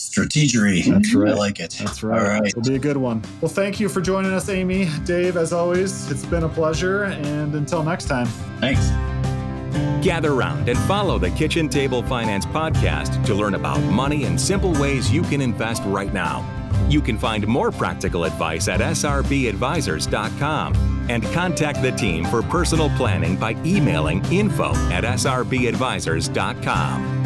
Strategery. 0.00 0.84
That's 0.86 1.14
right. 1.14 1.32
I 1.32 1.34
like 1.34 1.60
it. 1.60 1.76
That's 1.78 2.02
right. 2.02 2.18
All 2.18 2.26
right. 2.26 2.46
It'll 2.46 2.62
be 2.62 2.76
a 2.76 2.78
good 2.78 2.96
one. 2.96 3.22
Well, 3.42 3.50
thank 3.50 3.78
you 3.78 3.90
for 3.90 4.00
joining 4.00 4.32
us, 4.32 4.48
Amy. 4.48 4.88
Dave, 5.04 5.36
as 5.36 5.52
always, 5.52 6.10
it's 6.10 6.24
been 6.24 6.44
a 6.44 6.48
pleasure. 6.48 7.04
And 7.04 7.54
until 7.54 7.82
next 7.82 8.06
time. 8.06 8.24
Thanks. 8.60 8.88
Gather 10.02 10.32
round 10.32 10.70
and 10.70 10.78
follow 10.80 11.18
the 11.18 11.28
Kitchen 11.32 11.68
Table 11.68 12.02
Finance 12.02 12.46
podcast 12.46 13.22
to 13.26 13.34
learn 13.34 13.52
about 13.54 13.82
money 13.82 14.24
and 14.24 14.40
simple 14.40 14.72
ways 14.80 15.12
you 15.12 15.20
can 15.20 15.42
invest 15.42 15.82
right 15.84 16.14
now. 16.14 16.48
You 16.88 17.02
can 17.02 17.18
find 17.18 17.46
more 17.46 17.70
practical 17.70 18.24
advice 18.24 18.68
at 18.68 18.80
srbadvisors.com 18.80 20.74
and 21.10 21.22
contact 21.24 21.82
the 21.82 21.92
team 21.92 22.24
for 22.24 22.40
personal 22.42 22.88
planning 22.96 23.36
by 23.36 23.50
emailing 23.66 24.24
info 24.32 24.70
at 24.90 25.04
srbadvisors.com. 25.04 27.19